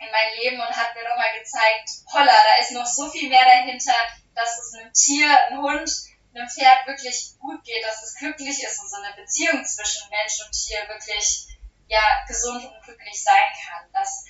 in 0.00 0.10
mein 0.12 0.36
Leben 0.38 0.60
und 0.60 0.76
hat 0.76 0.94
mir 0.94 1.08
nochmal 1.08 1.32
gezeigt, 1.38 1.88
holla, 2.12 2.32
da 2.32 2.60
ist 2.60 2.72
noch 2.72 2.86
so 2.86 3.10
viel 3.10 3.28
mehr 3.28 3.44
dahinter, 3.44 3.96
dass 4.34 4.58
es 4.58 4.74
einem 4.74 4.92
Tier, 4.92 5.28
einem 5.46 5.62
Hund, 5.62 5.90
einem 6.34 6.48
Pferd 6.48 6.86
wirklich 6.86 7.34
gut 7.38 7.64
geht, 7.64 7.84
dass 7.84 8.02
es 8.02 8.14
glücklich 8.14 8.62
ist 8.62 8.78
und 8.80 8.90
so 8.90 8.96
eine 8.96 9.14
Beziehung 9.16 9.64
zwischen 9.64 10.08
Mensch 10.10 10.44
und 10.44 10.52
Tier 10.52 10.88
wirklich 10.88 11.46
ja, 11.88 12.24
gesund 12.28 12.64
und 12.64 12.82
glücklich 12.84 13.22
sein 13.22 13.48
kann. 13.64 13.88
Das 13.92 14.24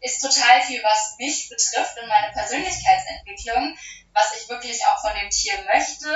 ist 0.00 0.20
total 0.20 0.60
viel, 0.62 0.82
was 0.82 1.16
mich 1.18 1.48
betrifft 1.48 1.96
in 1.96 2.08
meine 2.08 2.32
Persönlichkeitsentwicklung, 2.32 3.78
was 4.12 4.36
ich 4.36 4.48
wirklich 4.48 4.84
auch 4.86 5.00
von 5.00 5.14
dem 5.18 5.30
Tier 5.30 5.62
möchte, 5.64 6.12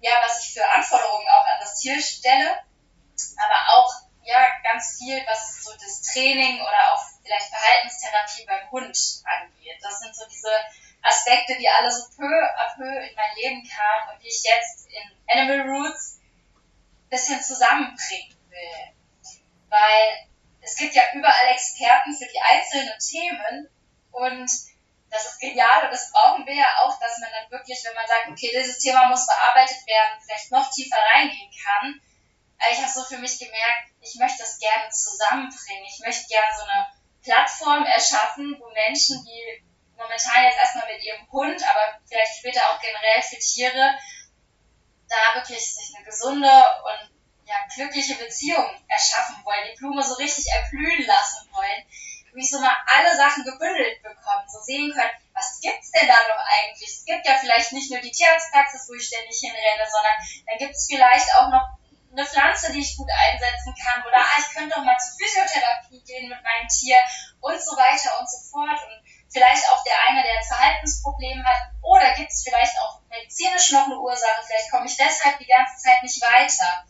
ja, 0.00 0.12
was 0.24 0.44
ich 0.44 0.54
für 0.54 0.66
Anforderungen 0.66 1.26
auch 1.28 1.46
an 1.46 1.60
das 1.60 1.78
Tier 1.78 2.00
stelle, 2.00 2.62
aber 3.36 3.76
auch 3.76 3.92
ja 4.22 4.46
ganz 4.62 4.98
viel, 4.98 5.22
was 5.26 5.62
so 5.62 5.72
das 5.72 6.02
Training 6.02 6.60
oder 6.60 6.92
auch 6.92 7.02
vielleicht 7.22 7.48
Verhaltenstherapie 7.48 8.46
beim 8.46 8.70
Hund 8.70 8.96
angeht. 9.24 9.78
Das 9.82 10.00
sind 10.00 10.14
so 10.14 10.24
diese 10.30 10.50
Aspekte, 11.02 11.56
die 11.58 11.68
alle 11.68 11.90
so 11.90 12.08
peu 12.16 12.24
à 12.24 12.74
peu 12.76 12.84
in 12.84 13.14
mein 13.14 13.36
Leben 13.36 13.68
kamen 13.68 14.14
und 14.14 14.22
die 14.22 14.28
ich 14.28 14.42
jetzt 14.42 14.86
in 14.88 15.18
Animal 15.28 15.68
Roots 15.68 16.20
ein 17.04 17.08
bisschen 17.08 17.42
zusammenbringen 17.42 18.36
will. 18.48 18.94
Weil 19.68 20.28
es 20.60 20.76
gibt 20.76 20.94
ja 20.94 21.02
überall 21.14 21.52
Experten 21.52 22.14
für 22.14 22.26
die 22.26 22.40
einzelnen 22.40 22.98
Themen 22.98 23.68
und 24.12 24.50
das 25.10 25.26
ist 25.26 25.40
genial 25.40 25.84
und 25.84 25.90
das 25.90 26.10
brauchen 26.12 26.46
wir 26.46 26.54
ja 26.54 26.82
auch, 26.82 26.98
dass 27.00 27.18
man 27.18 27.30
dann 27.32 27.50
wirklich, 27.50 27.82
wenn 27.84 27.94
man 27.94 28.06
sagt, 28.06 28.28
okay, 28.30 28.50
dieses 28.54 28.78
Thema 28.78 29.08
muss 29.08 29.26
bearbeitet 29.26 29.84
werden, 29.86 30.20
vielleicht 30.22 30.50
noch 30.52 30.70
tiefer 30.70 30.98
reingehen 31.14 31.50
kann. 31.64 32.00
Aber 32.58 32.70
ich 32.70 32.78
habe 32.78 32.92
so 32.92 33.02
für 33.04 33.18
mich 33.18 33.38
gemerkt, 33.38 33.90
ich 34.00 34.14
möchte 34.16 34.38
das 34.38 34.58
gerne 34.58 34.88
zusammenbringen. 34.90 35.84
Ich 35.84 35.98
möchte 36.04 36.28
gerne 36.28 36.54
so 36.56 36.62
eine 36.62 36.86
Plattform 37.22 37.84
erschaffen, 37.86 38.56
wo 38.60 38.70
Menschen, 38.70 39.24
die 39.24 39.64
momentan 39.96 40.44
jetzt 40.44 40.58
erstmal 40.58 40.86
mit 40.86 41.02
ihrem 41.02 41.30
Hund, 41.32 41.60
aber 41.68 41.98
vielleicht 42.06 42.38
später 42.38 42.60
auch 42.70 42.80
generell 42.80 43.22
für 43.22 43.38
Tiere, 43.38 43.98
da 45.08 45.34
wirklich 45.34 45.58
sich 45.58 45.94
eine 45.96 46.04
gesunde 46.04 46.48
und 46.48 47.10
ja, 47.46 47.56
glückliche 47.74 48.14
Beziehung 48.14 48.70
erschaffen 48.86 49.44
wollen, 49.44 49.68
die 49.72 49.76
Blume 49.76 50.02
so 50.04 50.14
richtig 50.14 50.46
erblühen 50.52 51.04
lassen 51.04 51.50
wollen 51.52 51.84
wie 52.34 52.46
so 52.46 52.60
mal 52.60 52.76
alle 52.86 53.16
Sachen 53.16 53.44
gebündelt 53.44 54.02
bekommen, 54.02 54.46
so 54.48 54.60
sehen 54.60 54.92
können, 54.92 55.10
was 55.34 55.60
gibt's 55.60 55.90
denn 55.92 56.08
da 56.08 56.16
doch 56.28 56.42
eigentlich? 56.44 56.88
Es 56.88 57.04
gibt 57.04 57.26
ja 57.26 57.38
vielleicht 57.38 57.72
nicht 57.72 57.90
nur 57.90 58.00
die 58.00 58.10
Tierarztpraxis, 58.10 58.88
wo 58.88 58.94
ich 58.94 59.06
ständig 59.06 59.38
hinrenne, 59.40 59.86
sondern 59.88 60.16
dann 60.46 60.58
gibt's 60.58 60.86
vielleicht 60.86 61.28
auch 61.36 61.48
noch 61.48 61.80
eine 62.12 62.26
Pflanze, 62.26 62.72
die 62.72 62.80
ich 62.80 62.96
gut 62.96 63.08
einsetzen 63.08 63.74
kann 63.78 64.02
oder 64.02 64.18
ah, 64.18 64.38
ich 64.38 64.52
könnte 64.54 64.74
doch 64.74 64.84
mal 64.84 64.98
zur 64.98 65.14
Physiotherapie 65.16 66.02
gehen 66.02 66.28
mit 66.28 66.42
meinem 66.42 66.66
Tier 66.66 66.98
und 67.40 67.62
so 67.62 67.76
weiter 67.76 68.18
und 68.18 68.28
so 68.28 68.38
fort 68.50 68.82
und 68.82 68.98
vielleicht 69.30 69.62
auch 69.70 69.82
der 69.84 69.94
eine, 70.08 70.22
der 70.22 70.38
ein 70.38 70.44
Verhaltensproblem 70.44 71.46
hat 71.46 71.70
oder 71.82 72.12
gibt's 72.14 72.42
vielleicht 72.42 72.76
auch 72.80 73.00
medizinisch 73.08 73.70
noch 73.70 73.86
eine 73.86 73.98
Ursache, 73.98 74.42
vielleicht 74.44 74.70
komme 74.70 74.86
ich 74.86 74.96
deshalb 74.96 75.38
die 75.38 75.46
ganze 75.46 75.76
Zeit 75.78 76.02
nicht 76.02 76.20
weiter. 76.20 76.84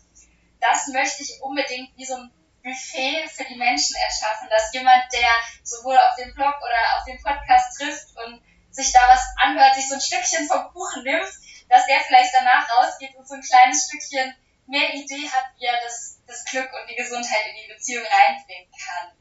Das 0.61 0.89
möchte 0.89 1.23
ich 1.23 1.41
unbedingt 1.43 1.97
wie 1.97 2.05
so 2.05 2.17
ein 2.17 2.33
Buffet 2.63 3.29
für 3.29 3.45
die 3.45 3.57
Menschen 3.57 3.97
erschaffen, 3.97 4.49
dass 4.51 4.73
jemand, 4.73 5.05
der 5.13 5.29
sowohl 5.63 5.99
auf 5.99 6.15
dem 6.17 6.35
Blog 6.35 6.55
oder 6.63 6.99
auf 6.99 7.05
dem 7.07 7.23
Podcast 7.23 7.79
trifft 7.79 8.17
und 8.25 8.43
sich 8.71 8.93
da 8.93 9.01
was 9.09 9.23
anhört, 9.37 9.75
sich 9.75 9.89
so 9.89 9.95
ein 9.95 10.01
Stückchen 10.01 10.47
vom 10.47 10.73
Kuchen 10.73 11.03
nimmt, 11.03 11.31
dass 11.69 11.87
der 11.87 12.01
vielleicht 12.01 12.35
danach 12.35 12.69
rausgeht 12.71 13.15
und 13.17 13.27
so 13.27 13.35
ein 13.35 13.43
kleines 13.43 13.87
Stückchen 13.87 14.35
mehr 14.67 14.95
Idee 14.95 15.29
hat, 15.29 15.45
wie 15.59 15.67
er 15.67 15.81
das, 15.83 16.21
das 16.27 16.45
Glück 16.45 16.71
und 16.73 16.89
die 16.89 16.97
Gesundheit 16.97 17.47
in 17.49 17.57
die 17.57 17.73
Beziehung 17.73 18.05
reinbringen 18.07 18.71
kann. 18.73 19.13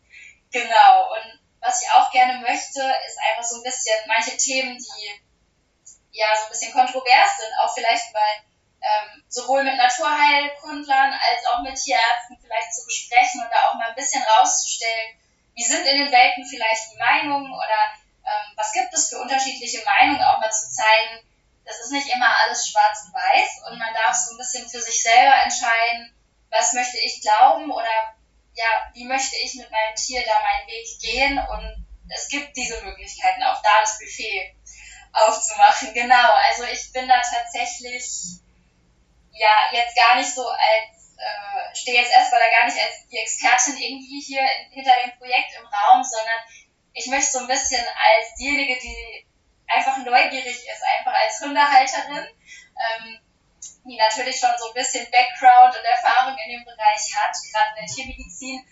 Genau. 0.52 1.13
Und 1.13 1.39
was 1.60 1.82
ich 1.82 1.91
auch 1.91 2.12
gerne 2.12 2.39
möchte, 2.39 2.82
ist 3.08 3.19
einfach 3.30 3.43
so 3.43 3.58
ein 3.58 3.63
bisschen 3.63 3.95
manche 4.08 4.38
Themen, 4.38 4.78
die 4.78 5.21
ja 6.12 6.28
so 6.38 6.45
ein 6.45 6.49
bisschen 6.49 6.73
kontrovers 6.73 7.38
sind, 7.38 7.52
auch 7.62 7.73
vielleicht 7.73 8.13
ähm, 8.13 8.48
sowohl 9.30 9.63
mit 9.63 9.78
Naturheilkundlern 9.78 11.13
als 11.13 11.46
auch 11.48 11.62
mit 11.62 11.78
Tierärzten 11.78 12.38
vielleicht 12.42 12.74
zu 12.74 12.84
besprechen 12.86 13.42
und 13.42 13.50
da 13.52 13.70
auch 13.70 13.76
mal 13.76 13.89
ein 13.89 13.96
bisschen 13.96 14.24
rauszustellen, 14.24 15.15
wie 15.54 15.63
sind 15.63 15.86
in 15.86 15.98
den 15.98 16.12
Welten 16.12 16.46
vielleicht 16.46 16.92
die 16.92 16.98
Meinungen 16.98 17.54
oder 17.54 17.80
ähm, 18.26 18.54
was 18.58 18.74
gibt 18.74 18.94
es 18.94 19.10
für 19.10 19.20
unterschiedliche 19.20 19.86
Meinungen, 19.86 20.24
auch 20.24 20.39
mal 20.39 20.52
zu 20.52 20.72
zeigen, 20.72 21.22
das 21.63 21.80
ist 21.80 21.92
nicht 21.92 22.10
immer 22.12 22.36
alles 22.42 22.68
schwarz 22.68 23.06
und 23.06 23.13
weiß 23.13 23.70
und 23.70 23.78
man 23.78 23.94
darf 23.94 24.15
so 24.15 24.34
ein 24.34 24.38
bisschen 24.38 24.68
für 24.68 24.82
sich 24.82 25.02
selber 25.02 25.36
entscheiden, 25.44 26.12
was 26.50 26.74
möchte 26.74 26.98
ich 26.98 27.22
glauben 27.22 27.72
oder 27.72 28.15
ja, 28.56 28.89
wie 28.94 29.06
möchte 29.06 29.36
ich 29.38 29.54
mit 29.56 29.70
meinem 29.70 29.96
Tier 29.96 30.24
da 30.26 30.34
meinen 30.42 30.68
Weg 30.68 30.88
gehen 31.00 31.38
und 31.38 31.86
es 32.10 32.28
gibt 32.28 32.58
diese 32.58 32.82
Möglichkeiten, 32.84 33.44
auch 33.44 33.62
da 33.62 33.82
das 33.82 34.00
Buffet 34.00 34.56
aufzumachen. 35.13 35.94
Genau, 35.94 36.34
also 36.48 36.63
ich 36.63 36.92
bin 36.92 37.08
da 37.08 37.22
tatsächlich 37.22 38.39
ja 39.39 39.71
jetzt 39.71 39.95
gar 39.95 40.15
nicht 40.15 40.30
so 40.30 40.47
als, 40.47 41.15
äh, 41.17 41.75
stehe 41.75 42.02
jetzt 42.02 42.12
erstmal 42.12 42.41
da 42.41 42.49
gar 42.52 42.65
nicht 42.65 42.78
als 42.78 43.08
die 43.08 43.17
Expertin 43.17 43.78
irgendwie 43.78 44.21
hier 44.21 44.43
hinter 44.71 44.91
dem 45.04 45.17
Projekt 45.17 45.56
im 45.58 45.65
Raum, 45.65 46.04
sondern 46.04 46.39
ich 46.93 47.08
möchte 47.08 47.32
so 47.32 47.39
ein 47.39 47.47
bisschen 47.47 47.80
als 47.80 48.36
diejenige, 48.38 48.80
die 48.80 49.25
einfach 49.67 49.97
neugierig 49.97 50.67
ist, 50.67 50.84
einfach 50.97 51.13
als 51.13 51.39
Hundehalterin, 51.39 52.28
ähm, 52.28 53.19
die 53.86 53.97
natürlich 53.97 54.39
schon 54.39 54.52
so 54.58 54.67
ein 54.67 54.73
bisschen 54.73 55.08
Background 55.12 55.75
und 55.78 55.86
Erfahrung 55.86 56.38
in 56.38 56.52
dem 56.58 56.65
Bereich 56.65 57.15
hat, 57.15 57.36
gerade 57.52 57.80
in 57.80 57.86
der 57.86 57.95
Tiermedizin, 57.95 58.67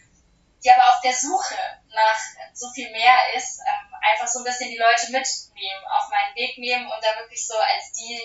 die 0.64 0.72
aber 0.72 0.90
auf 0.90 1.02
der 1.02 1.14
Suche 1.14 1.56
nach 1.94 2.20
so 2.54 2.70
viel 2.72 2.92
mehr 2.92 3.16
ist, 3.36 3.60
ähm, 3.60 3.94
einfach 4.12 4.28
so 4.28 4.40
ein 4.40 4.46
bisschen 4.46 4.70
die 4.70 4.78
Leute 4.78 5.12
mitnehmen, 5.12 5.86
auf 5.90 6.10
meinen 6.10 6.36
Weg 6.36 6.58
nehmen 6.58 6.86
und 6.86 7.04
da 7.04 7.20
wirklich 7.20 7.46
so 7.46 7.56
als 7.56 7.94
die 7.94 8.20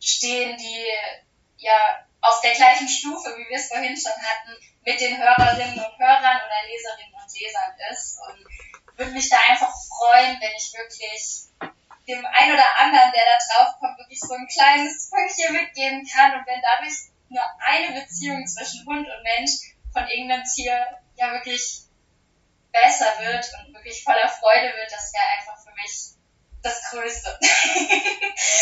stehen, 0.00 0.56
die 0.56 0.86
ja 1.58 2.06
auf 2.20 2.40
der 2.40 2.54
gleichen 2.54 2.88
Stufe, 2.88 3.34
wie 3.36 3.48
wir 3.48 3.56
es 3.56 3.68
vorhin 3.68 3.96
schon 3.96 4.12
hatten, 4.12 4.56
mit 4.84 5.00
den 5.00 5.18
Hörerinnen 5.18 5.78
und 5.78 5.98
Hörern 5.98 6.40
oder 6.42 6.66
Leserinnen 6.66 7.14
und 7.14 7.40
Lesern 7.40 7.74
ist. 7.92 8.18
Und 8.26 8.44
würde 8.96 9.12
mich 9.12 9.28
da 9.28 9.36
einfach 9.48 9.72
freuen, 9.86 10.40
wenn 10.40 10.52
ich 10.56 10.72
wirklich 10.74 11.48
dem 12.08 12.24
einen 12.26 12.54
oder 12.54 12.78
anderen, 12.78 13.12
der 13.12 13.24
da 13.24 13.38
drauf 13.38 13.74
kommt, 13.78 13.98
wirklich 13.98 14.18
so 14.18 14.34
ein 14.34 14.48
kleines 14.48 15.10
Pünktchen 15.10 15.52
mitgeben 15.52 16.08
kann 16.08 16.34
und 16.34 16.46
wenn 16.46 16.60
dadurch 16.62 17.12
nur 17.28 17.44
eine 17.60 18.00
Beziehung 18.00 18.46
zwischen 18.46 18.86
Hund 18.86 19.06
und 19.06 19.22
Mensch 19.22 19.76
von 19.92 20.08
irgendeinem 20.08 20.44
Tier 20.44 20.86
ja 21.16 21.32
wirklich 21.32 21.82
besser 22.72 23.18
wird 23.20 23.46
und 23.58 23.74
wirklich 23.74 24.02
voller 24.02 24.28
Freude 24.28 24.72
wird, 24.74 24.90
das 24.90 25.12
wäre 25.12 25.26
einfach 25.38 25.62
für 25.62 25.74
mich 25.74 26.17
das 26.68 26.90
Größte. 26.90 27.30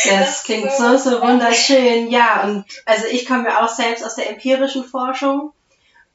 Das, 0.04 0.26
das 0.26 0.44
klingt 0.44 0.72
so, 0.72 0.96
so 0.96 1.20
wunderschön. 1.20 2.10
Ja, 2.10 2.44
und 2.44 2.64
also 2.84 3.06
ich 3.06 3.26
komme 3.26 3.48
ja 3.48 3.64
auch 3.64 3.68
selbst 3.68 4.04
aus 4.04 4.14
der 4.14 4.30
empirischen 4.30 4.84
Forschung 4.84 5.52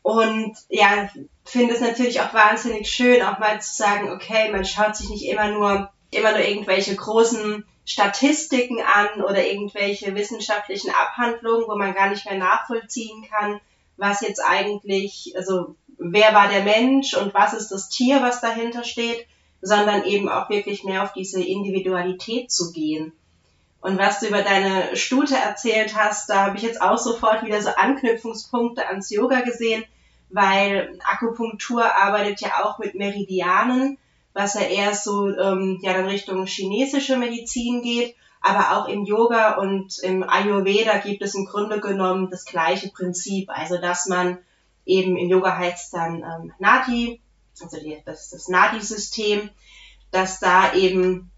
und 0.02 0.58
ja, 0.70 1.10
finde 1.46 1.74
es 1.74 1.82
natürlich 1.82 2.22
auch 2.22 2.34
wahnsinnig 2.34 2.90
schön, 2.90 3.22
auch 3.22 3.40
mal 3.40 3.62
zu 3.62 3.76
sagen, 3.76 4.12
okay, 4.12 4.52
man 4.52 4.66
schaut 4.66 4.96
sich 4.96 5.10
nicht 5.10 5.26
immer 5.26 5.50
nur, 5.50 5.92
immer 6.12 6.32
nur 6.32 6.42
irgendwelche 6.42 6.96
großen 6.96 7.66
Statistiken 7.86 8.80
an 8.82 9.24
oder 9.24 9.46
irgendwelche 9.46 10.16
wissenschaftlichen 10.16 10.92
Abhandlungen, 10.92 11.66
wo 11.68 11.76
man 11.76 11.94
gar 11.94 12.10
nicht 12.10 12.26
mehr 12.26 12.38
nachvollziehen 12.38 13.28
kann, 13.30 13.60
was 13.98 14.22
jetzt 14.22 14.40
eigentlich, 14.40 15.34
also 15.36 15.76
wer 15.98 16.34
war 16.34 16.48
der 16.48 16.64
Mensch 16.64 17.14
und 17.14 17.34
was 17.34 17.54
ist 17.54 17.70
das 17.70 17.90
Tier, 17.90 18.22
was 18.22 18.42
dahinter 18.42 18.84
steht, 18.84 19.28
sondern 19.62 20.06
eben 20.06 20.28
auch 20.30 20.50
wirklich 20.50 20.84
mehr 20.84 21.04
auf 21.04 21.14
diese 21.14 21.42
Individualität 21.44 22.52
zu 22.52 22.72
gehen. 22.72 23.14
Und 23.82 23.98
was 23.98 24.20
du 24.20 24.28
über 24.28 24.44
deine 24.44 24.96
Stute 24.96 25.36
erzählt 25.36 25.96
hast, 25.96 26.30
da 26.30 26.46
habe 26.46 26.58
ich 26.58 26.64
jetzt 26.64 26.82
auch 26.82 26.98
sofort 26.98 27.44
wieder 27.44 27.62
so 27.62 27.70
Anknüpfungspunkte 27.70 28.88
ans 28.88 29.10
Yoga 29.10 29.42
gesehen, 29.42 29.84
weil 30.30 31.00
Akupunktur 31.04 31.84
arbeitet 31.84 32.42
ja 32.42 32.64
auch 32.64 32.78
mit 32.78 32.96
Meridianen, 32.96 33.98
was 34.34 34.54
ja 34.54 34.62
eher 34.62 34.94
so 34.94 35.28
ähm, 35.28 35.80
ja 35.82 35.94
dann 35.94 36.06
Richtung 36.06 36.46
chinesische 36.46 37.18
Medizin 37.18 37.82
geht, 37.82 38.16
aber 38.42 38.78
auch 38.78 38.88
im 38.88 39.04
Yoga 39.04 39.56
und 39.56 40.00
im 40.00 40.24
Ayurveda 40.28 40.98
gibt 40.98 41.22
es 41.22 41.36
im 41.36 41.46
Grunde 41.46 41.80
genommen 41.80 42.30
das 42.30 42.46
gleiche 42.46 42.90
Prinzip, 42.90 43.50
also 43.50 43.78
dass 43.80 44.08
man 44.08 44.38
eben 44.86 45.18
im 45.18 45.28
Yoga 45.30 45.58
heißt 45.58 45.94
dann 45.94 46.24
ähm, 46.24 46.54
Nati, 46.60 47.20
also 47.64 47.78
die, 47.80 48.02
das, 48.06 48.30
das 48.30 48.48
Nadi-System, 48.48 49.50
dass 50.12 50.40
da 50.40 50.74
eben 50.74 51.32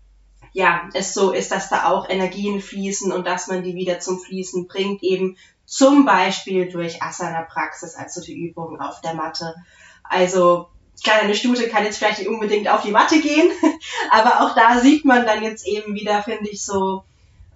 ja, 0.53 0.87
es 0.93 1.13
so 1.13 1.31
ist, 1.31 1.51
dass 1.51 1.69
da 1.69 1.89
auch 1.89 2.07
Energien 2.07 2.61
fließen 2.61 3.11
und 3.11 3.25
dass 3.25 3.47
man 3.47 3.63
die 3.63 3.75
wieder 3.75 3.99
zum 3.99 4.19
Fließen 4.19 4.67
bringt, 4.67 5.01
eben 5.01 5.37
zum 5.65 6.05
Beispiel 6.05 6.71
durch 6.71 7.01
Asana-Praxis, 7.01 7.95
also 7.95 8.21
die 8.21 8.37
Übungen 8.37 8.79
auf 8.79 9.01
der 9.01 9.15
Matte. 9.15 9.55
Also 10.03 10.67
klar, 11.03 11.21
eine 11.21 11.33
Stute 11.33 11.69
kann 11.69 11.85
jetzt 11.85 11.97
vielleicht 11.97 12.19
nicht 12.19 12.29
unbedingt 12.29 12.69
auf 12.69 12.83
die 12.83 12.91
Matte 12.91 13.19
gehen, 13.19 13.51
aber 14.11 14.41
auch 14.41 14.53
da 14.55 14.79
sieht 14.79 15.05
man 15.05 15.25
dann 15.25 15.41
jetzt 15.41 15.65
eben 15.65 15.95
wieder, 15.95 16.21
finde 16.21 16.49
ich, 16.49 16.63
so 16.63 17.03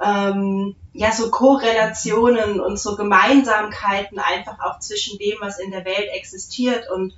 ähm, 0.01 0.75
ja 0.93 1.11
so 1.11 1.29
Korrelationen 1.29 2.59
und 2.59 2.79
so 2.79 2.95
Gemeinsamkeiten 2.95 4.19
einfach 4.19 4.59
auch 4.59 4.79
zwischen 4.79 5.17
dem, 5.19 5.37
was 5.39 5.59
in 5.59 5.71
der 5.71 5.85
Welt 5.85 6.09
existiert 6.13 6.89
und 6.89 7.13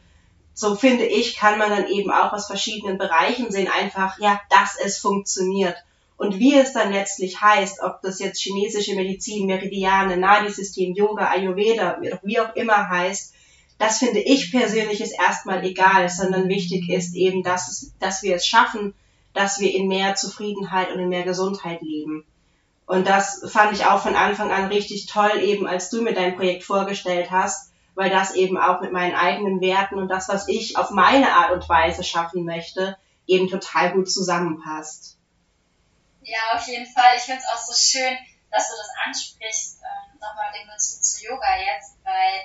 so 0.59 0.75
finde 0.75 1.05
ich, 1.05 1.37
kann 1.37 1.57
man 1.57 1.69
dann 1.69 1.87
eben 1.87 2.11
auch 2.11 2.33
aus 2.33 2.47
verschiedenen 2.47 2.97
Bereichen 2.97 3.49
sehen, 3.49 3.69
einfach, 3.69 4.19
ja, 4.19 4.41
dass 4.49 4.75
es 4.83 4.97
funktioniert. 4.97 5.77
Und 6.17 6.37
wie 6.37 6.53
es 6.53 6.73
dann 6.73 6.91
letztlich 6.91 7.39
heißt, 7.39 7.81
ob 7.81 8.01
das 8.01 8.19
jetzt 8.19 8.41
chinesische 8.41 8.93
Medizin, 8.93 9.45
Meridiane, 9.45 10.17
Nadi-System, 10.17 10.95
Yoga, 10.95 11.29
Ayurveda, 11.29 12.01
wie 12.23 12.41
auch 12.41 12.53
immer 12.57 12.89
heißt, 12.89 13.33
das 13.77 13.99
finde 13.99 14.19
ich 14.19 14.51
persönlich 14.51 14.99
ist 14.99 15.17
erstmal 15.17 15.63
egal, 15.63 16.09
sondern 16.09 16.49
wichtig 16.49 16.89
ist 16.89 17.15
eben, 17.15 17.41
dass, 17.41 17.69
es, 17.69 17.93
dass 17.99 18.21
wir 18.21 18.35
es 18.35 18.45
schaffen, 18.45 18.93
dass 19.33 19.61
wir 19.61 19.73
in 19.73 19.87
mehr 19.87 20.15
Zufriedenheit 20.15 20.91
und 20.91 20.99
in 20.99 21.07
mehr 21.07 21.23
Gesundheit 21.23 21.81
leben. 21.81 22.25
Und 22.85 23.07
das 23.07 23.45
fand 23.49 23.71
ich 23.71 23.85
auch 23.85 24.01
von 24.01 24.15
Anfang 24.15 24.51
an 24.51 24.65
richtig 24.65 25.05
toll, 25.05 25.39
eben 25.41 25.67
als 25.67 25.89
du 25.89 26.01
mir 26.01 26.13
dein 26.13 26.35
Projekt 26.35 26.65
vorgestellt 26.65 27.31
hast, 27.31 27.71
weil 27.95 28.09
das 28.09 28.33
eben 28.33 28.57
auch 28.57 28.81
mit 28.81 28.91
meinen 28.91 29.15
eigenen 29.15 29.61
Werten 29.61 29.95
und 29.95 30.07
das, 30.07 30.29
was 30.29 30.47
ich 30.47 30.77
auf 30.77 30.91
meine 30.91 31.33
Art 31.33 31.51
und 31.51 31.67
Weise 31.67 32.03
schaffen 32.03 32.45
möchte, 32.45 32.97
eben 33.27 33.49
total 33.49 33.91
gut 33.91 34.11
zusammenpasst. 34.11 35.17
Ja, 36.21 36.39
auf 36.53 36.67
jeden 36.67 36.85
Fall. 36.85 37.17
Ich 37.17 37.23
finde 37.23 37.41
es 37.41 37.47
auch 37.47 37.63
so 37.63 37.73
schön, 37.73 38.17
dass 38.51 38.69
du 38.69 38.75
das 38.77 38.89
ansprichst, 39.05 39.81
ähm, 39.81 40.19
nochmal 40.19 40.51
den 40.53 40.67
Bezug 40.67 41.03
zu 41.03 41.25
Yoga 41.25 41.57
jetzt, 41.57 41.97
weil 42.03 42.41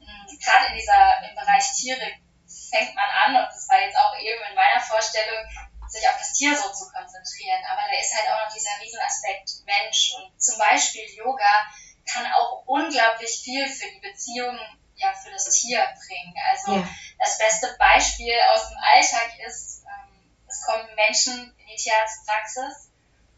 hm, 0.00 0.38
gerade 0.38 0.72
in 0.72 0.76
dieser, 0.76 1.28
im 1.28 1.34
Bereich 1.34 1.64
Tiere 1.76 2.04
fängt 2.46 2.94
man 2.94 3.08
an, 3.26 3.36
und 3.36 3.48
das 3.48 3.68
war 3.68 3.80
jetzt 3.80 3.96
auch 3.96 4.16
eben 4.18 4.42
in 4.50 4.54
meiner 4.54 4.80
Vorstellung, 4.80 5.44
sich 5.88 6.08
auf 6.08 6.18
das 6.18 6.32
Tier 6.32 6.56
so 6.56 6.68
zu 6.72 6.90
konzentrieren. 6.90 7.62
Aber 7.70 7.82
da 7.86 7.94
ist 7.98 8.14
halt 8.14 8.28
auch 8.28 8.46
noch 8.46 8.52
dieser 8.52 8.74
Riesenaspekt 8.82 9.62
Mensch. 9.64 10.14
Und 10.18 10.42
zum 10.42 10.58
Beispiel 10.58 11.06
Yoga 11.14 11.70
kann 12.10 12.26
auch 12.32 12.62
unglaublich 12.66 13.40
viel 13.42 13.68
für 13.68 13.90
die 13.90 14.00
Beziehung 14.00 14.58
ja, 14.96 15.12
für 15.14 15.30
das 15.30 15.48
Tier 15.50 15.84
bringen. 16.06 16.34
Also 16.50 16.74
ja. 16.76 16.88
das 17.18 17.38
beste 17.38 17.76
Beispiel 17.78 18.34
aus 18.54 18.68
dem 18.68 18.78
Alltag 18.78 19.32
ist, 19.46 19.82
ähm, 19.84 20.30
es 20.46 20.62
kommen 20.62 20.88
Menschen 20.94 21.54
in 21.58 21.66
die 21.66 21.76
Tierarztpraxis 21.76 22.90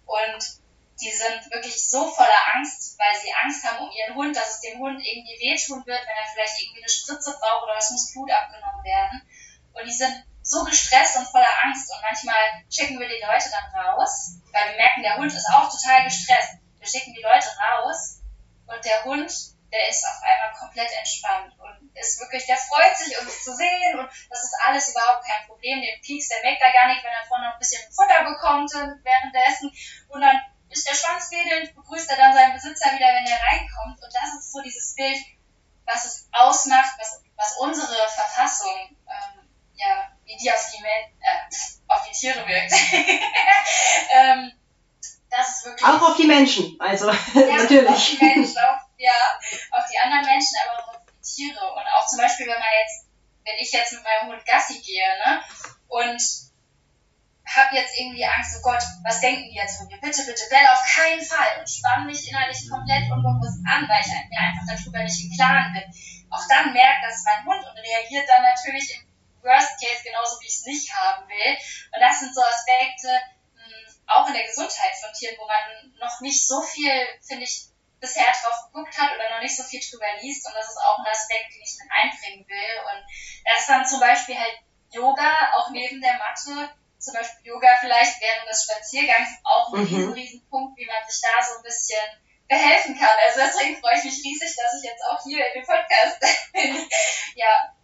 und 0.04 0.60
die 1.00 1.10
sind 1.10 1.52
wirklich 1.52 1.88
so 1.88 2.10
voller 2.10 2.54
Angst, 2.54 2.98
weil 2.98 3.20
sie 3.20 3.32
Angst 3.42 3.64
haben 3.64 3.84
um 3.84 3.92
ihren 3.92 4.14
Hund, 4.14 4.36
dass 4.36 4.56
es 4.56 4.60
dem 4.60 4.78
Hund 4.78 5.00
irgendwie 5.04 5.38
wehtun 5.40 5.84
wird, 5.84 6.00
wenn 6.00 6.16
er 6.16 6.32
vielleicht 6.32 6.62
irgendwie 6.62 6.80
eine 6.80 6.88
Spritze 6.88 7.36
braucht 7.38 7.64
oder 7.64 7.76
es 7.76 7.90
muss 7.90 8.12
Blut 8.12 8.30
abgenommen 8.30 8.82
werden. 8.82 9.22
Und 9.74 9.84
die 9.84 9.92
sind 9.92 10.24
so 10.42 10.64
gestresst 10.64 11.18
und 11.18 11.28
voller 11.28 11.52
Angst. 11.64 11.92
Und 11.92 12.00
manchmal 12.00 12.64
schicken 12.70 12.98
wir 12.98 13.08
die 13.08 13.20
Leute 13.20 13.50
dann 13.50 13.84
raus, 13.84 14.38
weil 14.52 14.70
wir 14.70 14.76
merken, 14.76 15.02
der 15.02 15.18
Hund 15.18 15.32
ist 15.32 15.48
auch 15.52 15.68
total 15.68 16.04
gestresst. 16.04 16.56
Wir 16.78 16.88
schicken 16.88 17.12
die 17.12 17.22
Leute 17.22 17.48
raus 17.60 18.22
und 18.66 18.84
der 18.84 19.04
Hund, 19.04 19.30
der 19.72 19.88
ist 19.88 20.04
auf 20.04 20.22
einmal 20.22 20.52
komplett 20.58 20.90
entspannt 20.98 21.52
und 21.58 21.96
ist 21.96 22.20
wirklich, 22.20 22.46
der 22.46 22.56
freut 22.56 22.96
sich, 22.96 23.18
uns 23.18 23.44
zu 23.44 23.54
sehen 23.54 23.98
und 23.98 24.08
das 24.30 24.44
ist 24.44 24.54
alles 24.64 24.90
überhaupt 24.90 25.26
kein 25.26 25.46
Problem. 25.46 25.80
Den 25.80 26.00
Pieks, 26.00 26.28
der 26.28 26.42
merkt 26.42 26.62
da 26.62 26.70
gar 26.72 26.88
nicht, 26.88 27.02
wenn 27.04 27.12
er 27.12 27.26
vorne 27.26 27.46
noch 27.46 27.54
ein 27.54 27.58
bisschen 27.58 27.82
Futter 27.92 28.24
bekommt 28.24 28.72
währenddessen 29.02 29.72
und 30.08 30.20
dann 30.20 30.40
ist 30.70 30.88
der 30.88 30.94
Schwanz 30.94 31.30
wedelnd, 31.30 31.74
begrüßt 31.74 32.10
er 32.10 32.16
dann 32.16 32.34
seinen 32.34 32.54
Besitzer 32.54 32.92
wieder, 32.92 33.06
wenn 33.06 33.26
er 33.26 33.42
reinkommt 33.42 34.02
und 34.02 34.12
das 34.14 34.34
ist 34.38 34.52
so 34.52 34.60
dieses 34.62 34.94
Bild, 34.94 35.18
was 35.84 36.04
es 36.04 36.28
ausmacht, 36.32 36.94
was, 36.98 37.22
was 37.36 37.56
unsere 37.58 38.08
Verfassung 38.08 38.96
ähm, 39.06 39.46
ja, 39.76 40.10
wie 40.24 40.36
die 40.36 40.50
auf 40.50 40.70
die, 40.72 40.82
äh, 40.82 41.86
auf 41.88 42.08
die 42.08 42.12
Tiere 42.12 42.46
wirkt. 42.46 42.72
ähm, 44.12 44.52
das 45.36 45.48
ist 45.48 45.64
wirklich. 45.64 45.86
Auch 45.86 46.02
auf 46.02 46.16
die 46.16 46.26
Menschen, 46.26 46.76
also 46.78 47.10
ja, 47.10 47.16
natürlich. 47.34 47.88
Auf 47.88 48.08
die 48.08 48.24
Menschen, 48.24 48.58
auf, 48.58 48.80
ja, 48.96 49.20
auf 49.72 49.84
die 49.92 49.98
anderen 49.98 50.24
Menschen, 50.24 50.56
aber 50.64 50.82
auch 50.82 50.88
auf 50.94 51.02
die 51.06 51.22
Tiere. 51.22 51.60
Und 51.72 51.84
auch 51.94 52.06
zum 52.06 52.18
Beispiel, 52.18 52.46
wenn 52.46 52.58
man 52.58 52.74
jetzt, 52.82 53.06
wenn 53.44 53.58
ich 53.60 53.70
jetzt 53.72 53.92
mit 53.92 54.02
meinem 54.02 54.32
Hund 54.32 54.46
Gassi 54.46 54.80
gehe, 54.80 55.06
ne, 55.24 55.42
und 55.88 56.20
habe 57.46 57.76
jetzt 57.76 57.96
irgendwie 57.96 58.26
Angst, 58.26 58.58
oh 58.58 58.62
Gott, 58.62 58.82
was 59.04 59.20
denken 59.20 59.48
die 59.48 59.54
jetzt 59.54 59.78
von 59.78 59.86
mir? 59.86 60.00
Bitte, 60.00 60.24
bitte, 60.26 60.42
bell 60.50 60.66
auf 60.72 60.82
keinen 60.82 61.22
Fall 61.22 61.60
und 61.60 61.70
spann 61.70 62.06
mich 62.06 62.28
innerlich 62.28 62.68
komplett 62.68 63.06
unbewusst 63.06 63.62
an, 63.62 63.86
weil 63.86 64.02
ich 64.02 64.10
mir 64.10 64.40
einfach 64.40 64.66
darüber 64.66 65.02
nicht 65.04 65.22
im 65.22 65.30
Klaren 65.30 65.72
bin. 65.72 65.86
Auch 66.30 66.42
dann 66.48 66.72
merkt 66.72 67.06
das 67.06 67.22
mein 67.22 67.46
Hund 67.46 67.62
und 67.62 67.78
reagiert 67.78 68.26
dann 68.28 68.42
natürlich 68.42 68.98
im 68.98 69.06
Worst 69.46 69.78
Case 69.78 70.02
genauso, 70.02 70.40
wie 70.40 70.50
ich 70.50 70.58
es 70.58 70.66
nicht 70.66 70.92
haben 70.92 71.22
will. 71.28 71.54
Und 71.94 72.00
das 72.02 72.18
sind 72.18 72.34
so 72.34 72.42
Aspekte, 72.42 73.14
auch 74.06 74.26
in 74.28 74.34
der 74.34 74.46
Gesundheit 74.46 74.94
von 75.00 75.12
Tieren, 75.12 75.36
wo 75.38 75.46
man 75.46 75.92
noch 75.98 76.20
nicht 76.20 76.46
so 76.46 76.62
viel, 76.62 76.92
finde 77.26 77.44
ich, 77.44 77.68
bisher 78.00 78.26
drauf 78.26 78.70
geguckt 78.70 78.96
hat 78.98 79.14
oder 79.14 79.30
noch 79.30 79.40
nicht 79.40 79.56
so 79.56 79.62
viel 79.62 79.80
drüber 79.80 80.06
liest. 80.20 80.46
Und 80.46 80.54
das 80.54 80.68
ist 80.68 80.78
auch 80.78 80.98
ein 80.98 81.06
Aspekt, 81.06 81.54
den 81.54 81.62
ich 81.62 81.78
mit 81.80 81.90
einbringen 81.90 82.46
will. 82.48 82.74
Und 82.92 83.04
das 83.44 83.60
ist 83.60 83.68
dann 83.68 83.86
zum 83.86 84.00
Beispiel 84.00 84.38
halt 84.38 84.58
Yoga, 84.90 85.52
auch 85.56 85.70
neben 85.70 86.00
der 86.00 86.18
Matte, 86.18 86.70
zum 86.98 87.14
Beispiel 87.14 87.46
Yoga 87.46 87.68
vielleicht 87.80 88.20
während 88.20 88.48
des 88.48 88.64
Spaziergangs 88.64 89.28
auch 89.44 89.72
ein 89.72 89.80
mhm. 89.80 89.86
riesen, 89.86 90.12
riesen 90.12 90.48
Punkt, 90.48 90.78
wie 90.78 90.86
man 90.86 91.02
sich 91.08 91.20
da 91.20 91.42
so 91.42 91.58
ein 91.58 91.62
bisschen 91.62 92.04
behelfen 92.48 92.98
kann. 92.98 93.16
Also 93.26 93.40
deswegen 93.40 93.80
freue 93.80 93.98
ich 93.98 94.04
mich 94.04 94.22
riesig, 94.24 94.54
dass 94.56 94.74
ich 94.78 94.88
jetzt 94.88 95.02
auch 95.04 95.22
hier 95.22 95.46
in 95.46 95.60
dem 95.60 95.66
Podcast 95.66 96.20
bin. 96.52 96.88
ja, 97.34 97.75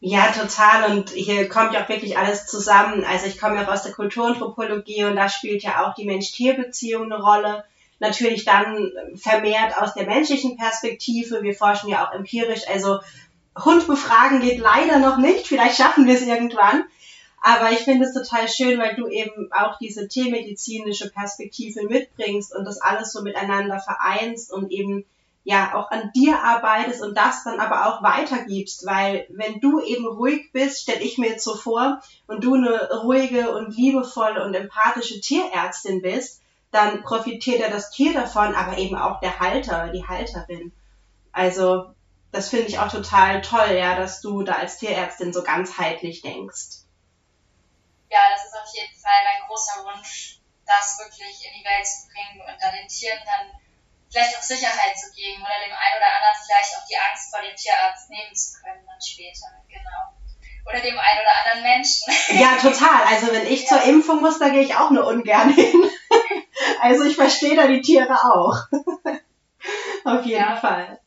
ja, 0.00 0.32
total. 0.32 0.90
Und 0.90 1.10
hier 1.10 1.48
kommt 1.48 1.74
ja 1.74 1.84
auch 1.84 1.88
wirklich 1.88 2.16
alles 2.16 2.46
zusammen. 2.46 3.04
Also 3.04 3.26
ich 3.26 3.38
komme 3.38 3.56
ja 3.56 3.66
auch 3.66 3.72
aus 3.72 3.82
der 3.82 3.92
Kulturanthropologie 3.92 5.04
und 5.04 5.16
da 5.16 5.28
spielt 5.28 5.62
ja 5.62 5.86
auch 5.86 5.94
die 5.94 6.04
Mensch-Tier-Beziehung 6.04 7.04
eine 7.04 7.22
Rolle. 7.22 7.64
Natürlich 8.00 8.44
dann 8.44 8.90
vermehrt 9.16 9.76
aus 9.76 9.94
der 9.94 10.06
menschlichen 10.06 10.56
Perspektive. 10.56 11.42
Wir 11.42 11.54
forschen 11.54 11.90
ja 11.90 12.06
auch 12.06 12.12
empirisch. 12.12 12.62
Also 12.68 13.00
Hund 13.64 13.86
befragen 13.86 14.40
geht 14.40 14.58
leider 14.58 14.98
noch 14.98 15.18
nicht. 15.18 15.46
Vielleicht 15.46 15.76
schaffen 15.76 16.06
wir 16.06 16.14
es 16.14 16.22
irgendwann. 16.22 16.84
Aber 17.40 17.70
ich 17.70 17.80
finde 17.80 18.06
es 18.06 18.14
total 18.14 18.48
schön, 18.48 18.78
weil 18.78 18.96
du 18.96 19.08
eben 19.08 19.52
auch 19.52 19.78
diese 19.78 20.08
tiermedizinische 20.08 21.10
Perspektive 21.10 21.84
mitbringst 21.84 22.54
und 22.54 22.64
das 22.64 22.80
alles 22.80 23.12
so 23.12 23.22
miteinander 23.22 23.78
vereinst 23.78 24.52
und 24.52 24.72
eben 24.72 25.04
ja 25.44 25.74
auch 25.74 25.90
an 25.90 26.10
dir 26.14 26.42
arbeitest 26.42 27.02
und 27.02 27.16
das 27.16 27.44
dann 27.44 27.60
aber 27.60 27.86
auch 27.86 28.02
weitergibst, 28.02 28.84
weil 28.86 29.26
wenn 29.30 29.60
du 29.60 29.80
eben 29.80 30.06
ruhig 30.06 30.52
bist, 30.52 30.82
stelle 30.82 31.00
ich 31.00 31.16
mir 31.18 31.30
jetzt 31.30 31.44
so 31.44 31.54
vor, 31.54 32.00
und 32.26 32.44
du 32.44 32.54
eine 32.54 32.90
ruhige 33.02 33.52
und 33.52 33.74
liebevolle 33.74 34.44
und 34.44 34.54
empathische 34.54 35.20
Tierärztin 35.20 36.02
bist, 36.02 36.42
dann 36.70 37.02
profitiert 37.02 37.60
ja 37.60 37.70
das 37.70 37.90
Tier 37.90 38.12
davon, 38.12 38.54
aber 38.54 38.76
eben 38.76 38.96
auch 38.96 39.20
der 39.20 39.40
Halter, 39.40 39.88
die 39.88 40.06
Halterin. 40.06 40.72
Also 41.32 41.94
das 42.30 42.50
finde 42.50 42.66
ich 42.66 42.78
auch 42.78 42.90
total 42.90 43.40
toll, 43.40 43.70
ja, 43.70 43.96
dass 43.96 44.20
du 44.20 44.42
da 44.42 44.54
als 44.54 44.78
Tierärztin 44.78 45.32
so 45.32 45.42
ganzheitlich 45.42 46.20
denkst. 46.20 46.84
Ja, 48.10 48.18
das 48.30 48.44
ist 48.44 48.54
auf 48.54 48.74
jeden 48.74 49.00
Fall 49.00 49.20
mein 49.24 49.48
großer 49.48 49.84
Wunsch, 49.84 50.40
das 50.66 50.98
wirklich 50.98 51.46
in 51.46 51.58
die 51.58 51.64
Welt 51.64 51.86
zu 51.86 52.06
bringen 52.08 52.40
und 52.40 52.62
da 52.62 52.70
den 52.70 52.88
Tieren 52.88 53.18
dann 53.24 53.57
vielleicht 54.18 54.36
auch 54.36 54.42
Sicherheit 54.42 54.98
zu 54.98 55.12
geben 55.12 55.42
oder 55.42 55.64
dem 55.64 55.74
einen 55.74 55.96
oder 55.96 56.10
anderen 56.10 56.36
vielleicht 56.44 56.76
auch 56.76 56.86
die 56.90 56.96
Angst 56.98 57.30
vor 57.30 57.40
dem 57.40 57.54
Tierarzt 57.54 58.10
nehmen 58.10 58.34
zu 58.34 58.58
können 58.60 58.84
dann 58.84 59.00
später, 59.00 59.46
genau. 59.68 60.18
Oder 60.66 60.80
dem 60.80 60.98
einen 60.98 61.20
oder 61.20 61.34
anderen 61.38 61.62
Menschen. 61.62 62.12
Ja, 62.38 62.56
total. 62.58 63.04
Also 63.06 63.32
wenn 63.32 63.46
ich 63.46 63.62
ja. 63.62 63.68
zur 63.68 63.82
Impfung 63.82 64.20
muss, 64.20 64.38
da 64.38 64.48
gehe 64.50 64.62
ich 64.62 64.74
auch 64.74 64.90
nur 64.90 65.06
ungern 65.06 65.52
hin. 65.52 65.72
Also 66.80 67.04
ich 67.04 67.14
verstehe 67.14 67.54
da 67.54 67.66
die 67.66 67.80
Tiere 67.80 68.12
auch. 68.12 68.54
Auf 70.04 70.24
jeden 70.24 70.42
ja, 70.42 70.56
Fall. 70.56 71.00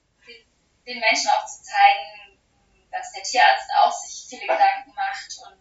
Den 0.88 1.00
Menschen 1.00 1.30
auch 1.30 1.46
zu 1.46 1.62
zeigen, 1.62 2.40
dass 2.90 3.12
der 3.12 3.24
Tierarzt 3.24 3.70
auch 3.80 3.92
sich 3.92 4.28
viele 4.30 4.42
Gedanken 4.42 4.94
macht 4.96 5.32
und 5.46 5.60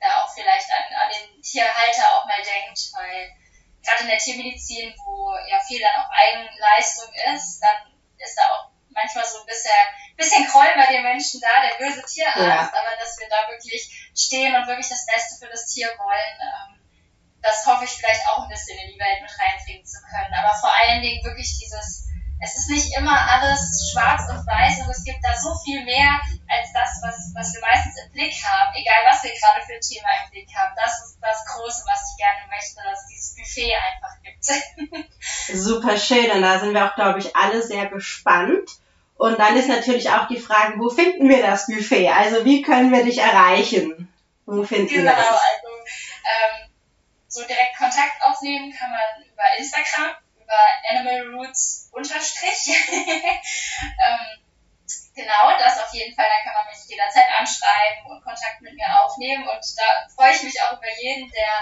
da 0.00 0.22
auch 0.22 0.34
vielleicht 0.34 0.68
an, 0.72 0.84
an 1.02 1.12
den 1.12 1.42
Tierhalter 1.42 2.02
auch 2.16 2.26
mal 2.26 2.42
denkt, 2.42 2.80
weil 2.94 3.30
gerade 3.84 4.02
in 4.02 4.08
der 4.08 4.18
Tiermedizin, 4.18 4.94
wo 5.04 5.36
ja 5.48 5.60
viel 5.60 5.80
dann 5.80 6.02
auch 6.02 6.10
Eigenleistung 6.10 7.12
ist, 7.34 7.60
dann 7.60 7.92
ist 8.18 8.36
da 8.36 8.42
auch 8.52 8.70
manchmal 8.90 9.24
so 9.26 9.40
ein 9.40 9.46
bisschen, 9.46 9.70
bisschen 10.16 10.46
Groll 10.46 10.72
bei 10.74 10.86
den 10.86 11.02
Menschen 11.02 11.40
da, 11.40 11.60
der 11.60 11.76
böse 11.76 12.02
Tierarzt, 12.02 12.38
ja. 12.38 12.72
aber 12.72 12.96
dass 12.98 13.18
wir 13.18 13.28
da 13.28 13.50
wirklich 13.50 14.10
stehen 14.14 14.54
und 14.54 14.66
wirklich 14.66 14.88
das 14.88 15.06
Beste 15.06 15.36
für 15.38 15.50
das 15.50 15.66
Tier 15.66 15.88
wollen, 15.98 16.36
ähm, 16.40 16.80
das 17.42 17.66
hoffe 17.66 17.84
ich 17.84 17.90
vielleicht 17.90 18.26
auch 18.28 18.44
ein 18.44 18.48
bisschen 18.48 18.78
in 18.78 18.94
die 18.94 18.98
Welt 18.98 19.20
mit 19.20 19.30
reinbringen 19.38 19.84
zu 19.84 20.00
können. 20.00 20.32
Aber 20.32 20.56
vor 20.56 20.72
allen 20.72 21.02
Dingen 21.02 21.22
wirklich 21.24 21.58
dieses, 21.60 22.08
es 22.40 22.56
ist 22.56 22.70
nicht 22.70 22.96
immer 22.96 23.16
alles 23.30 23.90
schwarz 23.90 24.22
und 24.28 24.46
weiß 24.46 24.84
und 24.84 24.90
es 24.90 25.04
gibt 25.04 25.24
da 25.24 25.34
so 25.36 25.54
viel 25.64 25.84
mehr 25.84 26.10
als 26.48 26.72
das, 26.72 27.00
was, 27.02 27.32
was 27.34 27.54
wir 27.54 27.60
meistens 27.60 27.94
im 28.04 28.12
Blick 28.12 28.34
haben, 28.44 28.74
egal 28.74 29.02
was 29.08 29.22
wir 29.22 29.30
gerade 29.30 29.64
für 29.66 29.74
ein 29.74 29.80
Thema 29.80 30.08
im 30.24 30.30
Blick 30.30 30.48
haben. 30.54 30.74
Das 30.76 30.92
ist 31.04 31.18
das 31.20 31.44
Große, 31.46 31.84
was 31.86 32.10
ich 32.10 32.16
gerne 32.18 32.46
möchte, 32.50 32.80
dass 32.84 33.02
es 33.02 33.08
dieses 33.08 33.34
Buffet 33.36 33.74
einfach 33.74 34.14
gibt. 34.22 35.08
Super 35.54 35.96
schön 35.96 36.30
und 36.30 36.42
da 36.42 36.58
sind 36.58 36.74
wir 36.74 36.86
auch, 36.86 36.94
glaube 36.94 37.18
ich, 37.18 37.34
alle 37.36 37.62
sehr 37.62 37.86
gespannt. 37.86 38.68
Und 39.16 39.38
dann 39.38 39.56
ist 39.56 39.68
natürlich 39.68 40.10
auch 40.10 40.26
die 40.26 40.40
Frage, 40.40 40.78
wo 40.78 40.90
finden 40.90 41.28
wir 41.28 41.40
das 41.40 41.66
Buffet? 41.66 42.10
Also 42.10 42.44
wie 42.44 42.62
können 42.62 42.90
wir 42.90 43.04
dich 43.04 43.18
erreichen? 43.18 44.12
Wo 44.44 44.64
finden 44.64 44.88
genau, 44.88 45.04
wir 45.04 45.16
das? 45.16 45.24
Genau, 45.24 45.36
also 45.36 45.68
ähm, 46.24 46.70
so 47.28 47.40
direkt 47.42 47.76
Kontakt 47.78 48.20
aufnehmen 48.22 48.74
kann 48.76 48.90
man 48.90 49.24
über 49.24 49.42
Instagram, 49.58 50.14
über 50.44 50.60
Animal 50.90 51.34
Roots 51.34 51.88
unterstrich. 51.92 52.68
ähm, 52.92 54.44
genau, 55.14 55.58
das 55.58 55.82
auf 55.82 55.92
jeden 55.92 56.14
Fall, 56.14 56.26
da 56.28 56.44
kann 56.44 56.54
man 56.54 56.66
mich 56.66 56.88
jederzeit 56.88 57.28
anschreiben 57.38 58.06
und 58.06 58.22
Kontakt 58.22 58.60
mit 58.60 58.74
mir 58.74 58.86
aufnehmen 59.00 59.48
und 59.48 59.64
da 59.76 60.06
freue 60.14 60.34
ich 60.34 60.42
mich 60.42 60.60
auch 60.62 60.72
über 60.72 60.90
jeden, 61.00 61.30
der 61.30 61.52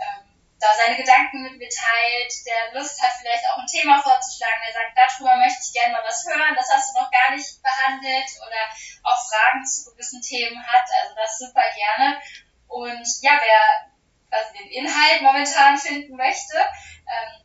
ähm, 0.00 0.26
da 0.58 0.68
seine 0.76 0.96
Gedanken 0.96 1.42
mit 1.42 1.56
mir 1.56 1.68
teilt, 1.68 2.32
der 2.44 2.78
Lust 2.78 3.00
hat, 3.02 3.12
vielleicht 3.20 3.44
auch 3.48 3.58
ein 3.58 3.66
Thema 3.66 4.02
vorzuschlagen, 4.02 4.60
der 4.64 4.74
sagt, 4.74 4.92
darüber 4.96 5.36
möchte 5.36 5.60
ich 5.64 5.72
gerne 5.72 5.92
mal 5.94 6.04
was 6.04 6.24
hören, 6.26 6.54
das 6.54 6.68
hast 6.70 6.92
du 6.92 7.00
noch 7.00 7.10
gar 7.10 7.30
nicht 7.34 7.62
behandelt 7.62 8.28
oder 8.44 8.68
auch 9.04 9.20
Fragen 9.28 9.64
zu 9.64 9.90
gewissen 9.90 10.20
Themen 10.20 10.60
hat, 10.66 10.84
also 11.02 11.14
das 11.14 11.38
super 11.38 11.64
gerne. 11.74 12.20
Und 12.68 13.06
ja, 13.22 13.40
wer 13.40 13.90
quasi 14.30 14.58
den 14.58 14.70
Inhalt 14.70 15.22
momentan 15.22 15.76
finden 15.76 16.16
möchte. 16.16 16.56
Ähm, 16.56 17.42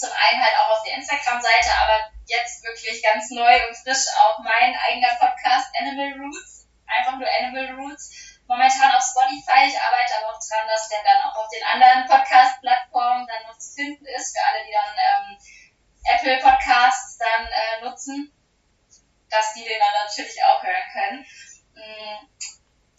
zum 0.00 0.10
einen 0.12 0.42
halt 0.42 0.56
auch 0.58 0.70
auf 0.70 0.82
der 0.84 0.96
Instagram-Seite, 0.96 1.70
aber 1.84 2.10
jetzt 2.24 2.64
wirklich 2.64 3.02
ganz 3.02 3.30
neu 3.30 3.68
und 3.68 3.76
frisch 3.76 4.06
auch 4.16 4.38
mein 4.40 4.74
eigener 4.88 5.14
Podcast 5.20 5.68
Animal 5.78 6.16
Roots, 6.18 6.66
einfach 6.86 7.18
nur 7.18 7.28
Animal 7.28 7.76
Roots. 7.76 8.40
Momentan 8.46 8.90
auf 8.96 9.04
Spotify, 9.04 9.68
ich 9.68 9.78
arbeite 9.78 10.16
aber 10.18 10.34
auch 10.34 10.40
dran, 10.40 10.66
dass 10.66 10.88
der 10.88 10.98
dann 11.04 11.22
auch 11.22 11.36
auf 11.36 11.48
den 11.52 11.62
anderen 11.62 12.08
Podcast-Plattformen 12.08 13.26
dann 13.26 13.46
noch 13.46 13.58
zu 13.58 13.74
finden 13.74 14.06
ist, 14.06 14.36
für 14.36 14.42
alle, 14.42 14.64
die 14.66 14.72
dann 14.72 14.94
ähm, 14.98 15.38
Apple 16.16 16.38
Podcasts 16.42 17.18
dann 17.18 17.46
äh, 17.46 17.84
nutzen, 17.84 18.32
dass 19.28 19.54
die 19.54 19.62
den 19.62 19.78
dann 19.78 20.06
natürlich 20.06 20.42
auch 20.44 20.62
hören 20.62 20.90
können. 20.92 21.26
Mm, 21.74 22.26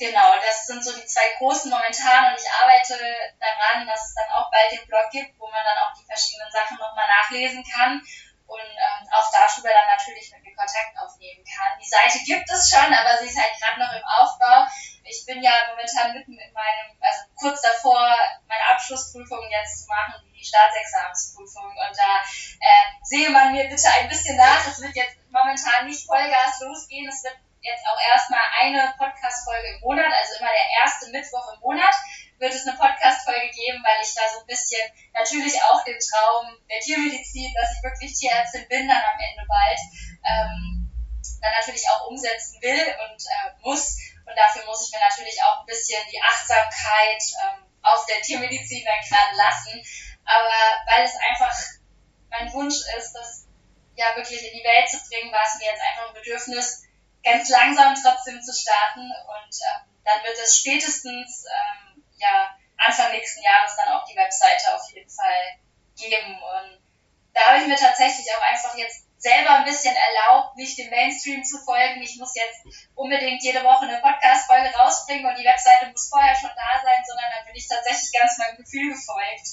Genau, 0.01 0.33
das 0.41 0.65
sind 0.65 0.83
so 0.83 0.97
die 0.97 1.05
zwei 1.05 1.37
großen 1.37 1.69
momentan 1.69 2.33
und 2.33 2.33
ich 2.33 2.49
arbeite 2.49 2.97
daran, 3.37 3.85
dass 3.85 4.09
es 4.09 4.15
dann 4.17 4.33
auch 4.33 4.49
bald 4.49 4.71
den 4.73 4.87
Blog 4.87 5.05
gibt, 5.11 5.37
wo 5.37 5.45
man 5.45 5.61
dann 5.61 5.77
auch 5.77 5.93
die 5.93 6.09
verschiedenen 6.09 6.49
Sachen 6.49 6.81
nochmal 6.81 7.05
nachlesen 7.05 7.61
kann 7.61 8.01
und 8.49 8.65
ähm, 8.65 9.01
auch 9.13 9.29
darüber 9.29 9.69
dann 9.69 9.93
natürlich 9.93 10.33
mit 10.33 10.41
mir 10.41 10.55
Kontakt 10.57 10.97
aufnehmen 10.97 11.45
kann. 11.45 11.77
Die 11.77 11.85
Seite 11.85 12.17
gibt 12.25 12.49
es 12.49 12.73
schon, 12.73 12.89
aber 12.89 13.21
sie 13.21 13.29
ist 13.29 13.37
halt 13.37 13.53
gerade 13.61 13.77
noch 13.77 13.93
im 13.93 14.01
Aufbau. 14.01 14.65
Ich 15.05 15.21
bin 15.29 15.37
ja 15.43 15.53
momentan 15.69 16.17
mitten 16.17 16.33
in 16.33 16.51
meinem, 16.51 16.97
also 16.97 17.21
kurz 17.37 17.61
davor, 17.61 18.01
meine 18.49 18.65
Abschlussprüfung 18.73 19.45
jetzt 19.53 19.83
zu 19.83 19.87
machen, 19.87 20.25
die 20.33 20.43
Staatsexamensprüfung 20.43 21.77
und 21.77 21.93
da 21.93 22.25
äh, 22.57 22.89
sehe 23.05 23.29
man 23.29 23.53
mir 23.53 23.69
bitte 23.69 23.85
ein 24.01 24.09
bisschen 24.09 24.35
nach. 24.35 24.65
Es 24.65 24.81
wird 24.81 24.95
jetzt 24.95 25.21
momentan 25.29 25.85
nicht 25.85 26.07
Vollgas 26.07 26.59
losgehen, 26.61 27.07
es 27.07 27.23
wird 27.23 27.37
jetzt 27.61 27.85
auch 27.87 27.99
erstmal 28.13 28.41
eine 28.59 28.93
Podcast-Folge 28.97 29.75
im 29.75 29.81
Monat, 29.81 30.11
also 30.11 30.39
immer 30.39 30.49
der 30.49 30.67
erste 30.81 31.09
Mittwoch 31.09 31.53
im 31.53 31.59
Monat 31.61 31.93
wird 32.41 32.53
es 32.53 32.65
eine 32.65 32.75
Podcast-Folge 32.75 33.49
geben, 33.53 33.85
weil 33.85 34.01
ich 34.01 34.13
da 34.15 34.25
so 34.33 34.41
ein 34.41 34.47
bisschen 34.47 34.81
natürlich 35.13 35.61
auch 35.61 35.83
den 35.85 35.99
Traum 36.01 36.57
der 36.69 36.79
Tiermedizin, 36.79 37.53
dass 37.53 37.77
ich 37.77 37.83
wirklich 37.83 38.17
Tierärztin 38.17 38.67
bin 38.67 38.87
dann 38.89 38.97
am 38.97 39.19
Ende 39.21 39.45
bald, 39.45 39.79
ähm, 40.25 40.89
dann 41.39 41.53
natürlich 41.53 41.85
auch 41.89 42.09
umsetzen 42.09 42.61
will 42.61 42.81
und 43.05 43.21
äh, 43.21 43.53
muss. 43.61 43.97
Und 44.25 44.35
dafür 44.35 44.65
muss 44.65 44.87
ich 44.87 44.93
mir 44.93 45.01
natürlich 45.01 45.37
auch 45.43 45.61
ein 45.61 45.65
bisschen 45.65 46.01
die 46.11 46.21
Achtsamkeit 46.21 47.21
ähm, 47.45 47.65
auf 47.83 48.05
der 48.07 48.21
Tiermedizin 48.21 48.85
dann 48.85 49.01
gerade 49.05 49.37
lassen. 49.37 49.77
Aber 50.25 50.57
weil 50.89 51.05
es 51.05 51.13
einfach 51.29 51.53
mein 52.29 52.51
Wunsch 52.53 52.81
ist, 52.97 53.13
das 53.13 53.45
ja 53.95 54.15
wirklich 54.15 54.41
in 54.41 54.57
die 54.57 54.63
Welt 54.63 54.89
zu 54.89 54.97
bringen, 55.09 55.31
war 55.31 55.45
es 55.45 55.59
mir 55.59 55.69
jetzt 55.69 55.81
einfach 55.81 56.07
ein 56.07 56.13
Bedürfnis, 56.13 56.83
ganz 57.23 57.49
langsam 57.49 57.95
trotzdem 58.01 58.41
zu 58.41 58.53
starten 58.53 59.01
und 59.01 59.53
ähm, 59.53 59.91
dann 60.03 60.23
wird 60.23 60.37
es 60.43 60.57
spätestens 60.57 61.45
ähm, 61.45 62.03
ja, 62.17 62.49
Anfang 62.77 63.11
nächsten 63.11 63.41
Jahres 63.43 63.75
dann 63.77 63.93
auch 63.93 64.05
die 64.05 64.15
Webseite 64.15 64.75
auf 64.75 64.81
jeden 64.91 65.09
Fall 65.09 65.61
geben. 65.97 66.33
Und 66.33 66.81
da 67.33 67.41
habe 67.47 67.61
ich 67.61 67.67
mir 67.67 67.75
tatsächlich 67.77 68.25
auch 68.35 68.41
einfach 68.41 68.75
jetzt 68.75 69.05
selber 69.17 69.61
ein 69.61 69.65
bisschen 69.65 69.95
erlaubt, 69.95 70.57
nicht 70.57 70.77
dem 70.79 70.89
Mainstream 70.89 71.43
zu 71.43 71.59
folgen. 71.59 72.01
Ich 72.01 72.17
muss 72.17 72.33
jetzt 72.33 72.65
unbedingt 72.95 73.43
jede 73.43 73.63
Woche 73.63 73.85
eine 73.85 74.01
Podcast-Folge 74.01 74.73
rausbringen 74.73 75.25
und 75.25 75.37
die 75.37 75.45
Webseite 75.45 75.91
muss 75.91 76.09
vorher 76.09 76.35
schon 76.35 76.49
da 76.55 76.81
sein, 76.81 77.01
sondern 77.05 77.29
da 77.37 77.45
bin 77.45 77.55
ich 77.55 77.67
tatsächlich 77.67 78.11
ganz 78.11 78.37
meinem 78.39 78.57
Gefühl 78.57 78.89
gefolgt 78.89 79.45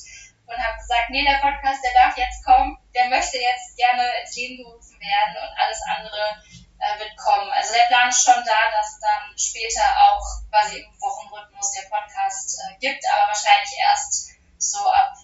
und 0.49 0.57
habe 0.57 0.79
gesagt, 0.81 1.11
nee, 1.11 1.23
der 1.23 1.45
Podcast, 1.45 1.85
der 1.85 1.93
darf 1.93 2.17
jetzt 2.17 2.43
kommen, 2.45 2.79
der 2.95 3.13
möchte 3.13 3.37
jetzt 3.37 3.77
gerne 3.77 4.09
ins 4.23 4.35
Leben 4.37 4.65
gerufen 4.65 4.99
werden 4.99 5.37
und 5.37 5.53
alles 5.61 5.81
andere 5.85 6.43
äh, 6.79 6.99
wird 6.99 7.17
kommen. 7.17 7.51
Also 7.53 7.75
der 7.75 7.87
Plan 7.89 8.09
ist 8.09 8.23
schon 8.23 8.43
da, 8.45 8.61
dass 8.73 9.01
dann 9.01 9.37
später 9.37 9.83
auch 9.83 10.25
quasi 10.51 10.79
im 10.79 10.91
Wochenrhythmus 11.01 11.73
der 11.73 11.89
Podcast 11.89 12.59
äh, 12.59 12.79
gibt, 12.79 13.03
aber 13.13 13.29
wahrscheinlich 13.29 13.75
erst 13.83 14.31
so 14.59 14.87
ab 14.87 15.15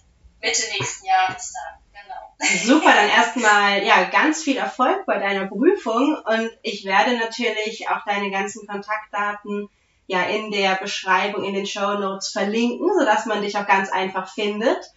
Mitte 0.41 0.63
nächsten 0.73 1.07
Jahres 1.07 1.53
dann. 1.53 1.81
Genau. 2.03 2.55
Super, 2.65 2.93
dann 2.93 3.09
erstmal 3.17 3.83
ja 3.85 4.05
ganz 4.05 4.43
viel 4.43 4.57
Erfolg 4.57 5.07
bei 5.07 5.19
deiner 5.19 5.47
Prüfung 5.47 6.17
und 6.17 6.51
ich 6.63 6.85
werde 6.85 7.17
natürlich 7.17 7.89
auch 7.89 8.05
deine 8.05 8.31
ganzen 8.31 8.67
Kontaktdaten 8.67 9.69
ja 10.07 10.23
in 10.25 10.51
der 10.51 10.75
Beschreibung 10.75 11.45
in 11.45 11.55
den 11.55 11.67
Show 11.67 11.95
Notes 11.95 12.29
verlinken, 12.29 12.93
sodass 12.99 13.27
man 13.27 13.43
dich 13.43 13.57
auch 13.57 13.67
ganz 13.67 13.91
einfach 13.91 14.33
findet. 14.33 14.93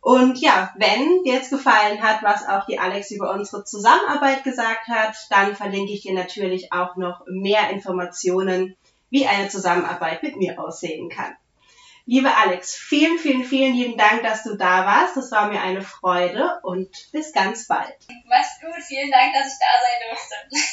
Und 0.00 0.40
ja, 0.40 0.72
wenn 0.76 1.22
dir 1.24 1.34
jetzt 1.34 1.50
gefallen 1.50 2.02
hat, 2.02 2.22
was 2.22 2.46
auch 2.46 2.66
die 2.66 2.78
Alex 2.78 3.10
über 3.10 3.32
unsere 3.32 3.64
Zusammenarbeit 3.64 4.44
gesagt 4.44 4.86
hat, 4.88 5.16
dann 5.30 5.56
verlinke 5.56 5.92
ich 5.92 6.02
dir 6.02 6.14
natürlich 6.14 6.72
auch 6.72 6.96
noch 6.96 7.22
mehr 7.26 7.70
Informationen, 7.70 8.76
wie 9.10 9.26
eine 9.26 9.48
Zusammenarbeit 9.48 10.22
mit 10.22 10.36
mir 10.36 10.60
aussehen 10.60 11.08
kann. 11.08 11.36
Liebe 12.10 12.34
Alex, 12.34 12.74
vielen, 12.74 13.18
vielen, 13.18 13.44
vielen 13.44 13.74
lieben 13.74 13.98
Dank, 13.98 14.22
dass 14.22 14.42
du 14.42 14.56
da 14.56 14.86
warst. 14.86 15.14
Das 15.18 15.30
war 15.30 15.50
mir 15.50 15.60
eine 15.60 15.82
Freude 15.82 16.58
und 16.62 16.88
bis 17.12 17.34
ganz 17.34 17.66
bald. 17.66 17.96
Mach's 18.26 18.60
gut. 18.62 18.82
Vielen 18.82 19.10
Dank, 19.10 19.34
dass 19.34 19.52
ich 19.52 19.58
da 19.58 19.66
sein 19.84 20.08
durfte. 20.08 20.68